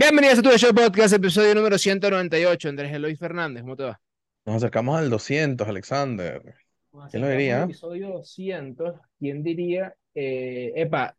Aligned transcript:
Bienvenidos 0.00 0.38
a 0.38 0.42
tu 0.42 0.48
Show 0.56 0.74
Podcast, 0.74 1.12
episodio 1.12 1.54
número 1.54 1.76
198. 1.76 2.70
Andrés 2.70 2.90
Eloy 2.90 3.16
Fernández, 3.16 3.60
¿cómo 3.60 3.76
te 3.76 3.82
va? 3.82 4.00
Nos 4.46 4.56
acercamos 4.56 4.98
al 4.98 5.10
200, 5.10 5.68
Alexander. 5.68 6.42
¿Quién 7.10 7.22
lo 7.22 7.28
diría? 7.28 7.64
Episodio 7.64 8.08
200, 8.08 8.98
¿quién 9.18 9.42
diría? 9.42 9.94
Eh, 10.14 10.72
epa, 10.74 11.14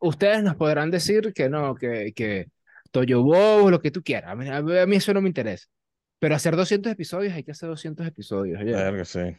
ustedes 0.00 0.42
nos 0.42 0.54
podrán 0.56 0.90
decir 0.90 1.32
que 1.32 1.48
no, 1.48 1.74
que, 1.74 2.12
que 2.14 2.48
Toyo 2.90 3.22
Bob, 3.22 3.70
lo 3.70 3.80
que 3.80 3.90
tú 3.90 4.02
quieras. 4.02 4.32
A 4.32 4.34
mí, 4.34 4.50
a 4.50 4.86
mí 4.86 4.96
eso 4.96 5.14
no 5.14 5.22
me 5.22 5.28
interesa. 5.28 5.66
Pero 6.18 6.34
hacer 6.34 6.56
200 6.56 6.92
episodios, 6.92 7.32
hay 7.32 7.42
que 7.42 7.52
hacer 7.52 7.70
200 7.70 8.06
episodios. 8.06 8.60
oye. 8.60 8.72
Claro 8.72 8.98
que 8.98 9.04
sí. 9.06 9.34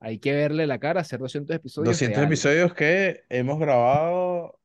Hay 0.00 0.18
que 0.18 0.32
verle 0.32 0.66
la 0.66 0.80
cara, 0.80 1.02
hacer 1.02 1.20
200 1.20 1.54
episodios. 1.54 1.94
200 1.94 2.16
reales. 2.16 2.28
episodios 2.28 2.74
que 2.74 3.22
hemos 3.28 3.60
grabado, 3.60 4.58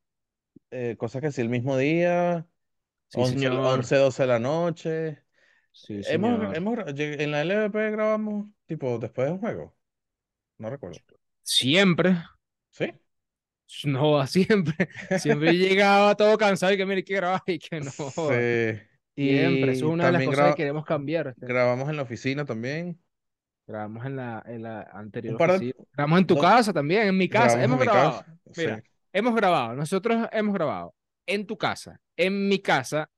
eh, 0.71 0.95
cosas 0.97 1.21
que 1.21 1.31
sí 1.31 1.41
el 1.41 1.49
mismo 1.49 1.77
día, 1.77 2.47
Sí, 3.07 3.19
11, 3.21 3.33
señor. 3.33 3.53
11, 3.53 3.95
12 3.95 4.23
de 4.23 4.27
la 4.27 4.39
noche. 4.39 5.23
Sí, 5.71 6.01
Hemos, 6.07 6.55
hemos, 6.55 6.77
en 6.97 7.31
la 7.31 7.43
LVP 7.43 7.91
grabamos, 7.91 8.47
tipo, 8.65 8.97
después 8.97 9.27
de 9.27 9.33
un 9.33 9.39
juego. 9.39 9.75
No 10.57 10.69
recuerdo. 10.69 10.99
Siempre. 11.43 12.17
¿Sí? 12.69 12.93
No, 13.85 14.25
siempre. 14.27 14.89
Siempre 15.19 15.53
llegaba 15.57 16.15
todo 16.15 16.37
cansado 16.37 16.73
y 16.73 16.77
que 16.77 16.85
mire, 16.85 17.03
que 17.03 17.15
grabar 17.15 17.41
y 17.45 17.59
que 17.59 17.79
no. 17.81 17.91
Sí. 17.91 18.81
Siempre. 19.15 19.71
Eso 19.71 19.85
es 19.87 19.91
una 19.91 20.05
de 20.07 20.11
las 20.13 20.25
cosas 20.25 20.49
que 20.51 20.55
queremos 20.55 20.85
cambiar. 20.85 21.27
este. 21.27 21.45
grabamos 21.45 21.89
en 21.89 21.95
la 21.97 22.03
oficina 22.03 22.45
también. 22.45 22.99
Grabamos 23.67 24.05
en 24.05 24.15
la, 24.15 24.43
en 24.45 24.63
la 24.63 24.81
anterior 24.93 25.37
de-. 25.59 25.75
Grabamos 25.93 26.19
en 26.19 26.27
tu 26.27 26.37
casa 26.37 26.71
también, 26.71 27.07
en 27.07 27.17
mi 27.17 27.27
casa. 27.27 27.57
Grabamos 27.57 27.63
Hemos 27.65 27.79
grabado. 27.81 28.11
casa. 28.19 28.37
Mira, 28.55 28.77
Sí. 28.77 28.83
hemos 29.13 29.35
grabado. 29.35 29.75
Nosotros 29.75 30.27
hemos 30.31 30.53
grabado 30.53 30.94
en 31.27 31.45
tu 31.45 31.57
casa, 31.57 32.01
en 32.17 32.47
mi 32.47 32.59
casa, 32.59 33.09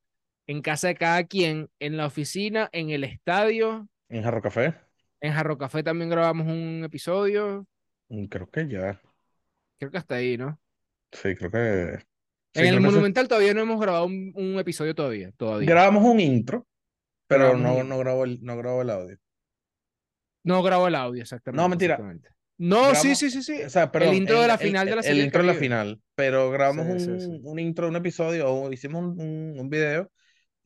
en 0.47 0.61
casa 0.61 0.87
de 0.87 0.95
cada 0.95 1.23
quien, 1.25 1.69
en 1.79 1.97
la 1.97 2.05
oficina, 2.05 2.69
en 2.71 2.89
el 2.89 3.03
estadio. 3.03 3.87
En 4.09 4.23
Jarro 4.23 4.41
Café. 4.41 4.75
En 5.19 5.33
Jarro 5.33 5.57
Café 5.57 5.83
también 5.83 6.09
grabamos 6.09 6.47
un 6.47 6.83
episodio. 6.85 7.65
Mm, 8.09 8.25
Creo 8.25 8.49
que 8.49 8.67
ya. 8.67 9.01
Creo 9.79 9.91
que 9.91 9.97
hasta 9.97 10.15
ahí, 10.15 10.37
¿no? 10.37 10.59
Sí, 11.11 11.35
creo 11.35 11.51
que. 11.51 11.99
sí, 12.53 12.61
en 12.61 12.67
el 12.67 12.75
que. 12.75 12.79
Monumental 12.81 13.27
todavía 13.27 13.53
no 13.53 13.61
hemos 13.61 13.79
grabado 13.79 14.05
un, 14.05 14.31
un 14.35 14.59
episodio 14.59 14.95
todavía. 14.95 15.31
todavía. 15.37 15.69
Grabamos 15.69 16.03
un 16.03 16.19
intro, 16.19 16.67
pero 17.27 17.49
Grabamos 17.49 17.61
no, 17.75 17.81
un 17.81 17.89
no 17.89 17.97
grabó 17.99 18.23
el, 18.25 18.39
no 18.43 18.57
grabó 18.57 18.81
el 18.81 18.89
audio. 18.89 19.17
No 20.43 20.63
grabo 20.63 20.87
el 20.87 20.95
audio, 20.95 21.21
exactamente. 21.23 21.61
No, 21.61 21.69
mentira. 21.69 21.95
exactamente. 21.95 22.29
No, 22.57 22.95
sí, 22.95 23.09
Grabamos- 23.09 23.17
sí, 23.19 23.31
sí, 23.31 23.43
sí. 23.43 23.61
O 23.63 23.69
sea, 23.69 23.91
perdón, 23.91 24.15
intro 24.15 24.37
de 24.37 24.41
el- 24.43 24.47
la 24.47 24.53
el- 24.55 24.59
final 24.59 24.85
de 24.89 24.95
la 24.95 25.01
el, 25.01 25.03
Serie 25.03 25.17
del 25.19 25.25
intro 25.25 25.41
de 25.41 25.47
la 25.47 25.53
final, 25.53 26.01
pero 26.15 26.49
grabamos 26.49 26.87
Sí, 26.87 26.99
sí, 26.99 27.09
un, 27.11 27.21
sí. 27.21 27.39
un 27.43 27.59
intro, 27.59 27.87
un 27.87 27.95
episodio, 27.95 28.51
o 28.51 28.71
hicimos 28.71 29.03
un, 29.03 29.21
un, 29.21 29.59
un 29.59 29.69
video 29.69 30.11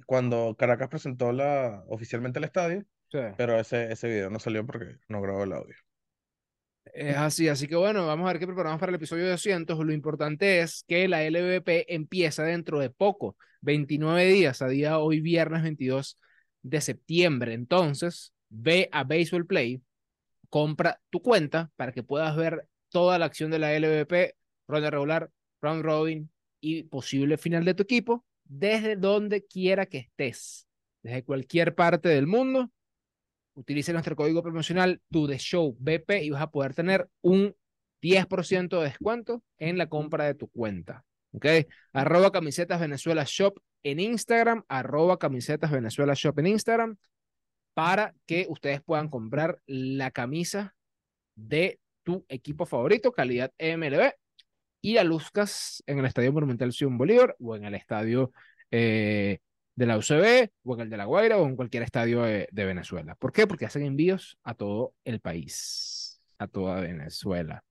cuando 0.05 0.55
Caracas 0.57 0.89
presentó 0.89 1.31
la, 1.33 1.83
oficialmente 1.87 2.39
el 2.39 2.45
estadio, 2.45 2.83
Sí. 3.11 3.19
pero 3.37 3.59
ese, 3.59 3.91
ese 3.91 4.07
video 4.07 4.29
no 4.29 4.39
salió 4.39 4.65
porque 4.65 4.97
no 5.09 5.21
grabó 5.21 5.43
el 5.43 5.53
audio. 5.53 5.75
Es 6.93 7.15
así, 7.15 7.47
así 7.47 7.67
que 7.67 7.75
bueno, 7.75 8.07
vamos 8.07 8.25
a 8.27 8.33
ver 8.33 8.39
qué 8.39 8.47
preparamos 8.47 8.79
para 8.79 8.89
el 8.89 8.95
episodio 8.95 9.29
200. 9.29 9.77
Lo 9.85 9.93
importante 9.93 10.59
es 10.61 10.83
que 10.87 11.07
la 11.07 11.23
LVP 11.23 11.93
empieza 11.93 12.43
dentro 12.43 12.79
de 12.79 12.89
poco, 12.89 13.37
29 13.61 14.25
días, 14.25 14.61
a 14.61 14.67
día 14.67 14.97
hoy 14.99 15.21
viernes 15.21 15.61
22 15.63 16.19
de 16.63 16.81
septiembre. 16.81 17.53
Entonces, 17.53 18.33
ve 18.49 18.89
a 18.91 19.03
Baseball 19.03 19.45
Play, 19.45 19.81
compra 20.51 21.01
tu 21.09 21.23
cuenta 21.23 21.71
para 21.77 21.93
que 21.93 22.03
puedas 22.03 22.35
ver 22.35 22.67
toda 22.89 23.17
la 23.17 23.25
acción 23.25 23.49
de 23.49 23.57
la 23.57 23.73
LVP, 23.73 24.35
ronda 24.67 24.91
regular, 24.91 25.31
round 25.61 25.83
robin 25.83 26.29
y 26.59 26.83
posible 26.83 27.37
final 27.37 27.65
de 27.65 27.73
tu 27.73 27.83
equipo, 27.83 28.25
desde 28.43 28.97
donde 28.97 29.45
quiera 29.45 29.87
que 29.87 29.97
estés, 29.97 30.67
desde 31.01 31.23
cualquier 31.23 31.73
parte 31.73 32.09
del 32.09 32.27
mundo 32.27 32.69
utilice 33.53 33.93
nuestro 33.93 34.15
código 34.15 34.43
promocional 34.43 35.01
to 35.09 35.27
the 35.27 35.37
show 35.37 35.75
BP 35.79 36.23
y 36.23 36.29
vas 36.29 36.41
a 36.41 36.51
poder 36.51 36.73
tener 36.73 37.07
un 37.21 37.55
10% 38.01 38.79
de 38.79 38.83
descuento 38.85 39.43
en 39.57 39.77
la 39.77 39.87
compra 39.87 40.25
de 40.25 40.35
tu 40.35 40.47
cuenta. 40.49 41.05
¿Ok? 41.33 41.45
Arroba 41.93 42.31
camisetas 42.31 42.79
Venezuela 42.79 43.23
Shop 43.25 43.57
en 43.83 43.99
Instagram, 43.99 44.63
arroba 44.67 45.17
camisetas 45.17 45.71
Venezuela 45.71 46.13
Shop 46.13 46.37
en 46.39 46.47
Instagram, 46.47 46.97
para 47.73 48.13
que 48.25 48.47
ustedes 48.49 48.81
puedan 48.81 49.09
comprar 49.09 49.61
la 49.65 50.11
camisa 50.11 50.75
de 51.35 51.79
tu 52.03 52.25
equipo 52.29 52.65
favorito, 52.65 53.11
calidad 53.11 53.51
MLB, 53.57 54.13
y 54.81 54.93
la 54.93 55.03
luzcas 55.03 55.83
en 55.85 55.99
el 55.99 56.05
Estadio 56.05 56.33
Monumental 56.33 56.73
Simón 56.73 56.97
Bolívar 56.97 57.35
o 57.39 57.55
en 57.55 57.65
el 57.65 57.75
estadio 57.75 58.31
eh, 58.71 59.39
de 59.75 59.85
la 59.85 59.97
UCB 59.97 60.49
o 60.63 60.75
en 60.75 60.81
el 60.81 60.89
de 60.89 60.97
La 60.97 61.05
Guaira 61.05 61.37
o 61.37 61.47
en 61.47 61.55
cualquier 61.55 61.83
estadio 61.83 62.23
de, 62.23 62.47
de 62.51 62.65
Venezuela. 62.65 63.15
¿Por 63.15 63.31
qué? 63.31 63.45
Porque 63.45 63.65
hacen 63.65 63.85
envíos 63.85 64.37
a 64.43 64.55
todo 64.55 64.95
el 65.05 65.19
país, 65.19 66.21
a 66.39 66.47
toda 66.47 66.81
Venezuela. 66.81 67.63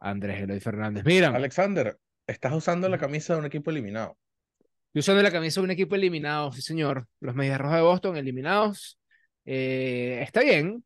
Andrés 0.00 0.42
Eloy 0.42 0.60
Fernández. 0.60 1.04
Mira, 1.04 1.28
Alexander, 1.28 1.98
estás 2.26 2.52
usando 2.52 2.88
la 2.88 2.98
camisa 2.98 3.34
de 3.34 3.40
un 3.40 3.46
equipo 3.46 3.70
eliminado. 3.70 4.16
yo 4.94 5.00
usando 5.00 5.22
la 5.22 5.32
camisa 5.32 5.60
de 5.60 5.64
un 5.64 5.70
equipo 5.70 5.94
eliminado, 5.94 6.52
sí 6.52 6.62
señor. 6.62 7.08
Los 7.20 7.34
Medias 7.34 7.60
Rojas 7.60 7.76
de 7.76 7.82
Boston 7.82 8.16
eliminados. 8.16 8.97
Eh, 9.50 10.20
está 10.22 10.42
bien. 10.42 10.84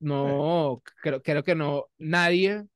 No, 0.00 0.82
creo, 1.00 1.22
creo 1.22 1.44
que 1.44 1.54
no, 1.54 1.86
nadie 1.96 2.66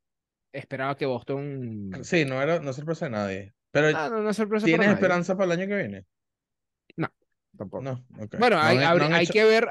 esperaba 0.52 0.96
que 0.96 1.06
Boston... 1.06 1.90
Sí, 2.02 2.24
no 2.24 2.40
era, 2.40 2.60
no 2.60 2.70
es 2.70 2.76
sorpresa 2.76 3.06
de 3.06 3.10
nadie. 3.10 3.54
Pero 3.72 3.88
Ah, 3.96 4.08
no, 4.10 4.22
no 4.22 4.32
sorpresa 4.32 4.64
¿tienes 4.64 4.88
esperanza 4.90 5.36
para 5.36 5.52
el 5.52 5.58
año 5.60 5.68
que 5.68 5.76
viene? 5.76 6.04
Tampoco. 7.56 7.82
No. 7.82 8.04
Bueno, 8.38 8.56
No 8.56 8.62
hay, 8.62 8.78
han- 8.78 8.84
hay- 8.92 8.98
no 8.98 9.04
han 9.06 9.12
hay 9.14 9.24
hecho- 9.24 9.32
que 9.32 9.44
ver, 9.44 9.68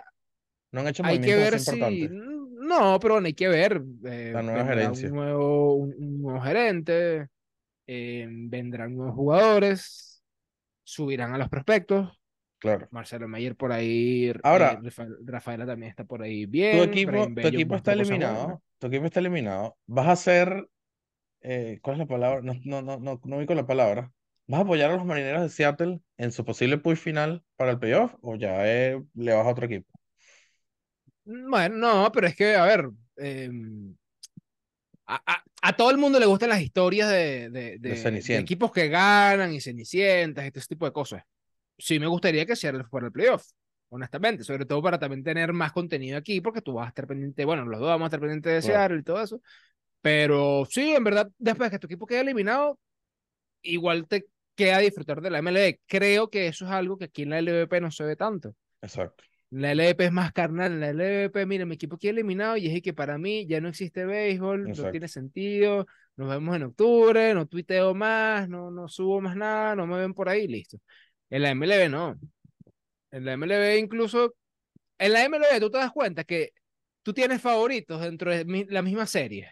no 0.74 0.82
han 0.82 0.88
hecho 0.88 1.04
hay 1.06 1.22
que 1.22 1.36
ver 1.36 1.60
si. 1.60 2.10
No, 2.12 3.00
pero 3.00 3.14
bueno, 3.14 3.28
hay 3.28 3.34
que 3.34 3.48
ver. 3.48 3.82
eh, 4.06 4.32
La 4.34 4.42
nueva 4.42 4.66
gerencia. 4.66 5.08
Un 5.08 5.16
nuevo, 5.16 5.76
un, 5.76 5.96
un 5.98 6.22
nuevo 6.22 6.42
gerente, 6.42 7.28
eh, 7.88 8.28
vendrán 8.30 8.96
nuevos 8.98 9.16
jugadores, 9.16 10.22
subirán 10.84 11.34
a 11.34 11.38
los 11.38 11.48
prospectos. 11.48 12.17
Claro. 12.60 12.88
Marcelo 12.92 13.28
Mayer 13.28 13.56
por 13.56 13.72
ahí. 13.72 14.30
eh, 14.30 14.34
Ahora- 14.44 14.80
Rafael- 14.82 15.18
Rafaela 15.26 15.66
también 15.66 15.90
está 15.90 16.04
por 16.06 16.22
ahí 16.24 16.46
Tu 16.46 16.52
bien. 16.52 16.82
equipo, 16.90 17.12
Brain 17.12 17.36
tu 17.36 17.48
equipo 17.48 17.76
está 17.76 17.94
eliminado. 17.94 18.62
Tu 18.80 18.88
equipo 18.88 19.06
está 19.06 19.20
eliminado. 19.20 19.78
Vas 19.86 20.08
a 20.08 20.12
hacer. 20.12 20.68
eh, 21.42 21.80
¿cuál 21.82 21.94
es 21.96 22.00
la 22.00 22.06
palabra? 22.08 22.42
No, 22.42 22.54
no, 22.66 22.82
no, 22.82 22.98
no, 23.00 23.22
no 23.24 23.38
ubico 23.38 23.54
la 23.54 23.68
palabra. 23.68 24.12
¿Vas 24.48 24.60
a 24.60 24.64
apoyar 24.64 24.90
a 24.92 24.96
los 24.96 25.06
marineros 25.06 25.44
de 25.44 25.50
Seattle 25.50 26.00
en 26.18 26.32
su 26.32 26.44
posible 26.44 26.78
push 26.78 26.98
final 26.98 27.44
para 27.56 27.72
el 27.72 27.80
playoff? 27.80 28.16
¿O 28.22 28.36
ya 28.36 28.66
eh, 28.66 29.02
le 29.14 29.34
vas 29.34 29.46
a 29.46 29.50
otro 29.52 29.66
equipo? 29.66 29.88
Bueno, 31.26 31.76
no, 31.76 32.12
pero 32.12 32.28
es 32.28 32.36
que, 32.36 32.56
a 32.56 32.66
ver. 32.66 32.90
em, 33.18 33.96
a, 35.06 35.22
a- 35.26 35.44
a 35.62 35.76
todo 35.76 35.90
el 35.92 35.98
mundo 35.98 36.20
le 36.20 36.26
gustan 36.26 36.50
las 36.50 36.62
historias 36.62 37.10
de, 37.10 37.50
de, 37.50 37.78
de- 37.80 38.38
equipos 38.38 38.72
que 38.72 38.90
ganan 38.90 39.54
y 39.54 39.62
cenicientas 39.62 40.46
ese 40.46 40.68
tipo 40.68 40.86
de 40.86 40.92
cosas. 40.92 41.24
Sí, 41.78 42.00
me 42.00 42.08
gustaría 42.08 42.46
que 42.46 42.56
Seattle 42.56 42.84
fuera 42.86 43.08
el 43.08 43.14
playoff, 43.14 43.46
honestamente, 43.90 44.44
sobre 44.44 44.66
todo 44.66 44.82
para 44.82 44.98
también 44.98 45.24
tener 45.24 45.54
más 45.54 45.72
contenido 45.72 46.18
aquí, 46.18 46.42
porque 46.42 46.62
tú 46.62 46.74
vas 46.74 46.86
a 46.86 46.90
estar 46.90 47.08
pendiente, 47.08 47.46
bueno, 47.46 47.66
los 47.66 47.80
dos 47.80 47.90
vamos 47.90 48.06
a 48.06 48.08
estar 48.08 48.20
pendientes 48.20 48.54
de. 48.54 48.62
Seattle 48.62 49.00
y 49.00 49.04
todo 49.04 49.22
eso. 49.22 49.42
Pero 50.02 50.66
sí, 50.70 50.94
en 50.94 51.04
verdad, 51.04 51.30
después 51.38 51.70
de 51.70 51.76
que 51.76 51.80
tu 51.80 51.88
equipo 51.88 52.06
quede 52.06 52.22
eliminado, 52.22 52.80
igual 53.62 54.08
te 54.08 54.26
queda 54.56 54.80
disfrutar 54.80 55.22
de 55.22 55.30
la 55.30 55.40
MLB. 55.40 55.80
Creo 55.86 56.30
que 56.30 56.48
eso 56.48 56.66
es 56.66 56.72
algo 56.72 56.98
que 56.98 57.06
aquí 57.06 57.24
en 57.24 57.30
la 57.30 57.40
LVP 57.40 57.80
no 57.80 57.92
se 57.92 58.04
ve 58.04 58.16
tanto. 58.16 58.56
Exacto. 58.82 59.24
La 59.50 59.72
LVP 59.72 60.06
es 60.06 60.12
más 60.12 60.34
carnal. 60.34 60.80
La 60.80 60.90
LVP, 60.90 61.46
mira, 61.46 61.66
mi 61.66 61.76
equipo 61.76 61.98
queda 61.98 62.12
eliminado 62.12 62.58
y 62.58 62.68
es 62.68 62.82
que 62.82 62.94
para 62.94 63.18
mí 63.18 63.46
ya 63.48 63.62
no 63.62 63.70
existe 63.70 64.06
béisbol, 64.06 64.64
no 64.64 64.70
Exacto. 64.70 64.92
tiene 64.92 65.08
sentido. 65.08 65.86
Nos 66.16 66.30
vemos 66.30 66.56
en 66.56 66.64
octubre, 66.64 67.34
no 67.34 67.46
tuiteo 67.46 67.94
más, 67.94 68.50
no, 68.50 68.72
no 68.72 68.88
subo 68.88 69.22
más 69.22 69.36
nada, 69.36 69.76
no 69.76 69.86
me 69.86 70.00
ven 70.00 70.14
por 70.14 70.28
ahí, 70.28 70.48
listo. 70.48 70.80
En 71.30 71.42
la 71.42 71.52
MLB 71.52 71.90
no. 71.90 72.20
En 73.12 73.26
la 73.26 73.34
MLB 73.34 73.80
incluso, 73.80 74.36
en 75.00 75.14
la 75.14 75.26
MLB 75.26 75.60
tú 75.62 75.72
te 75.72 75.78
das 75.80 75.92
cuenta 75.92 76.24
que 76.26 76.54
tú 77.04 77.14
tienes 77.14 77.42
favoritos 77.42 78.02
dentro 78.02 78.32
de 78.32 78.46
mi- 78.46 78.66
la 78.66 78.82
misma 78.82 79.06
serie. 79.08 79.52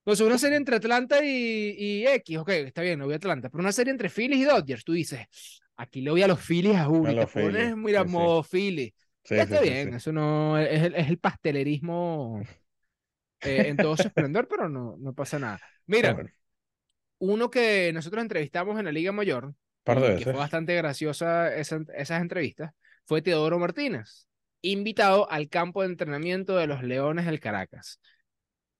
Entonces, 0.00 0.26
una 0.26 0.38
serie 0.38 0.56
entre 0.58 0.76
Atlanta 0.76 1.24
y, 1.24 1.74
y 1.78 2.06
X, 2.06 2.38
ok, 2.38 2.48
está 2.50 2.82
bien, 2.82 2.98
no 2.98 3.06
voy 3.06 3.14
a 3.14 3.16
Atlanta, 3.18 3.48
pero 3.50 3.62
una 3.62 3.72
serie 3.72 3.90
entre 3.92 4.10
Phillies 4.10 4.40
y 4.40 4.44
Dodgers, 4.44 4.84
tú 4.84 4.92
dices, 4.92 5.20
aquí 5.76 6.02
le 6.02 6.10
voy 6.10 6.22
a 6.22 6.28
los 6.28 6.40
Phillies 6.40 6.76
a 6.76 6.88
uno, 6.88 7.14
te 7.16 7.26
los 7.26 7.30
Phillies, 7.32 7.72
pones, 7.72 7.76
mira, 7.76 8.06
sí, 8.08 8.08
modo. 8.08 8.42
Sí, 8.44 8.94
sí, 9.24 9.34
está 9.36 9.60
bien, 9.60 9.94
eso 9.94 10.12
no 10.12 10.58
es 10.58 10.82
el, 10.82 10.94
es 10.94 11.08
el 11.08 11.18
pastelerismo 11.18 12.42
eh, 13.42 13.68
en 13.68 13.80
todo 13.80 13.96
su 13.96 14.08
esplendor, 14.08 14.48
pero 14.48 14.68
no, 14.68 14.96
no 14.98 15.14
pasa 15.14 15.38
nada. 15.38 15.60
Mira, 15.86 16.12
bueno. 16.12 16.30
uno 17.18 17.50
que 17.50 17.92
nosotros 17.92 18.22
entrevistamos 18.22 18.78
en 18.78 18.86
la 18.86 18.92
Liga 18.92 19.12
Mayor, 19.12 19.54
Par 19.84 20.00
de 20.00 20.14
y 20.14 20.18
que 20.18 20.24
fue 20.24 20.34
bastante 20.34 20.74
graciosa 20.74 21.54
esa- 21.54 21.84
esas 21.94 22.20
entrevistas, 22.22 22.72
fue 23.04 23.22
Teodoro 23.22 23.58
Martínez, 23.58 24.26
invitado 24.62 25.30
al 25.30 25.48
campo 25.48 25.82
de 25.82 25.88
entrenamiento 25.88 26.56
de 26.56 26.66
los 26.66 26.82
Leones 26.82 27.26
del 27.26 27.40
Caracas. 27.40 28.00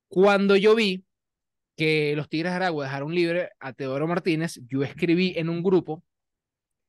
Cuando 0.08 0.56
yo 0.56 0.74
vi 0.74 1.04
que 1.76 2.14
los 2.16 2.28
Tigres 2.28 2.52
de 2.52 2.56
Aragua 2.56 2.84
dejaron 2.84 3.14
libre 3.14 3.50
a 3.60 3.72
Teodoro 3.72 4.06
Martínez, 4.06 4.60
yo 4.68 4.82
escribí 4.82 5.34
en 5.36 5.48
un 5.48 5.62
grupo 5.62 6.02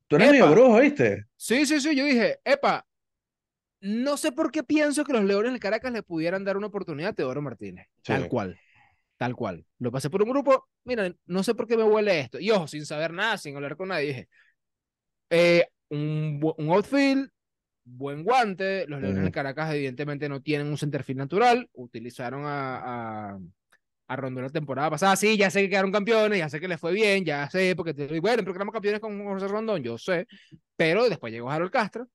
Tú 0.07 0.17
eres 0.17 0.31
medio 0.31 0.51
brujo, 0.51 0.79
¿viste? 0.79 1.25
Sí, 1.35 1.65
sí, 1.65 1.81
sí, 1.81 1.95
yo 1.95 2.05
dije, 2.05 2.39
epa, 2.45 2.85
no 3.81 4.17
sé 4.17 4.31
por 4.31 4.51
qué 4.51 4.63
pienso 4.63 5.03
que 5.03 5.13
los 5.13 5.23
Leones 5.23 5.51
del 5.51 5.59
Caracas 5.59 5.91
le 5.91 6.03
pudieran 6.03 6.43
dar 6.43 6.57
una 6.57 6.67
oportunidad 6.67 7.11
a 7.11 7.13
Teodoro 7.13 7.41
Martínez. 7.41 7.87
Tal 8.03 8.27
cual, 8.27 8.57
tal 9.17 9.35
cual. 9.35 9.65
Lo 9.79 9.91
pasé 9.91 10.09
por 10.09 10.21
un 10.23 10.29
grupo, 10.29 10.67
mira, 10.85 11.13
no 11.25 11.43
sé 11.43 11.55
por 11.55 11.67
qué 11.67 11.77
me 11.77 11.83
huele 11.83 12.19
esto. 12.19 12.39
Y 12.39 12.51
ojo, 12.51 12.67
sin 12.67 12.85
saber 12.85 13.13
nada, 13.13 13.37
sin 13.37 13.55
hablar 13.55 13.77
con 13.77 13.89
nadie, 13.89 14.07
dije, 14.07 14.29
eh, 15.29 15.65
un, 15.89 16.39
un 16.57 16.69
outfield, 16.69 17.29
buen 17.83 18.23
guante. 18.23 18.87
Los 18.87 19.01
Leones 19.01 19.23
del 19.23 19.25
Ujú. 19.27 19.31
Caracas, 19.31 19.73
evidentemente, 19.73 20.29
no 20.29 20.41
tienen 20.41 20.67
un 20.67 20.77
centerfield 20.77 21.19
natural. 21.19 21.69
Utilizaron 21.73 22.43
a, 22.45 23.31
a, 23.33 23.39
a 24.07 24.15
Rondón 24.15 24.43
la 24.45 24.49
temporada 24.49 24.89
pasada. 24.89 25.15
Sí, 25.15 25.37
ya 25.37 25.49
sé 25.51 25.61
que 25.63 25.69
quedaron 25.69 25.91
campeones, 25.91 26.39
ya 26.39 26.49
sé 26.49 26.59
que 26.59 26.67
les 26.67 26.79
fue 26.79 26.93
bien, 26.93 27.25
ya 27.25 27.49
sé, 27.49 27.75
porque 27.75 27.93
te 27.93 28.07
bueno, 28.19 28.43
pero 28.43 28.53
quedamos 28.53 28.73
campeones 28.73 29.01
con 29.01 29.23
José 29.25 29.47
Rondón, 29.47 29.83
yo 29.83 29.97
sé. 29.97 30.27
Pero 30.75 31.09
después 31.09 31.33
llegó 31.33 31.51
Harold 31.51 31.71
Castro. 31.71 32.07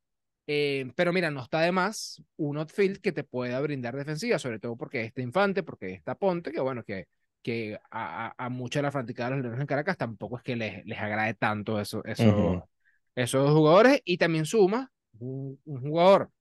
Eh, 0.52 0.90
pero 0.96 1.12
mira, 1.12 1.30
no 1.30 1.42
está 1.42 1.60
de 1.60 1.70
más 1.70 2.20
un 2.36 2.58
outfield 2.58 2.98
que 2.98 3.12
te 3.12 3.22
pueda 3.22 3.60
brindar 3.60 3.94
defensiva, 3.94 4.36
sobre 4.40 4.58
todo 4.58 4.76
porque 4.76 5.02
está 5.02 5.22
Infante, 5.22 5.62
porque 5.62 5.92
está 5.92 6.16
Ponte, 6.16 6.50
que 6.50 6.60
bueno, 6.60 6.82
que, 6.82 7.06
que 7.40 7.78
a, 7.88 8.34
a, 8.36 8.48
mucha 8.48 8.80
de 8.80 8.82
la 8.82 8.90
fanaticada 8.90 9.30
de 9.30 9.36
los 9.36 9.42
Leones 9.44 9.60
en 9.60 9.66
Caracas 9.68 9.96
tampoco 9.96 10.38
es 10.38 10.42
que 10.42 10.56
les, 10.56 10.84
les 10.86 10.98
agrade 10.98 11.34
tanto 11.34 11.80
eso, 11.80 12.02
eso, 12.04 12.68
esos 13.14 13.50
jugadores. 13.52 14.02
Y 14.04 14.18
también 14.18 14.44
suma 14.44 14.90
un, 15.20 15.60
un 15.64 15.80
jugador 15.82 16.32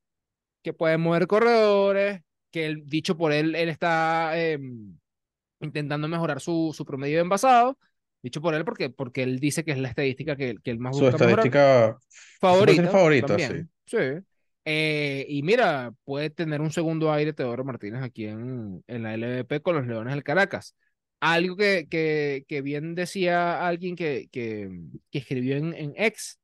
que 0.63 0.73
puede 0.73 0.97
mover 0.97 1.27
corredores, 1.27 2.23
que 2.49 2.65
él, 2.65 2.85
dicho 2.87 3.15
por 3.15 3.31
él, 3.31 3.53
él 3.53 3.69
está 3.69 4.31
eh, 4.39 4.57
intentando 5.59 6.07
mejorar 6.07 6.41
su, 6.41 6.73
su 6.75 6.83
promedio 6.83 7.17
de 7.17 7.21
envasado. 7.21 7.77
Dicho 8.21 8.41
por 8.41 8.53
él 8.55 8.65
porque, 8.65 8.89
porque 8.89 9.23
él 9.23 9.39
dice 9.39 9.63
que 9.63 9.71
es 9.71 9.77
la 9.79 9.89
estadística 9.89 10.35
que, 10.35 10.55
que 10.63 10.71
él 10.71 10.79
más 10.79 10.91
Su 10.91 11.07
busca 11.07 11.17
mejorar 11.17 11.53
estadística 11.53 11.97
favorita, 12.39 12.89
favorita, 12.89 13.39
sí. 13.39 13.55
Sí. 13.87 13.97
Eh, 14.65 15.25
y 15.29 15.41
mira, 15.43 15.93
puede 16.05 16.29
tener 16.29 16.61
un 16.61 16.71
segundo 16.71 17.11
aire 17.11 17.33
Teodoro 17.33 17.63
Martínez 17.65 18.03
aquí 18.03 18.25
en, 18.25 18.83
en 18.87 19.03
la 19.03 19.13
LVP 19.15 19.61
con 19.61 19.75
los 19.75 19.87
Leones 19.87 20.13
del 20.13 20.23
Caracas. 20.23 20.75
Algo 21.19 21.55
que, 21.57 21.87
que, 21.89 22.45
que 22.47 22.61
bien 22.61 22.95
decía 22.95 23.65
alguien 23.67 23.95
que, 23.95 24.29
que, 24.31 24.69
que 25.11 25.17
escribió 25.17 25.57
en, 25.57 25.73
en 25.73 25.93
X, 25.97 26.39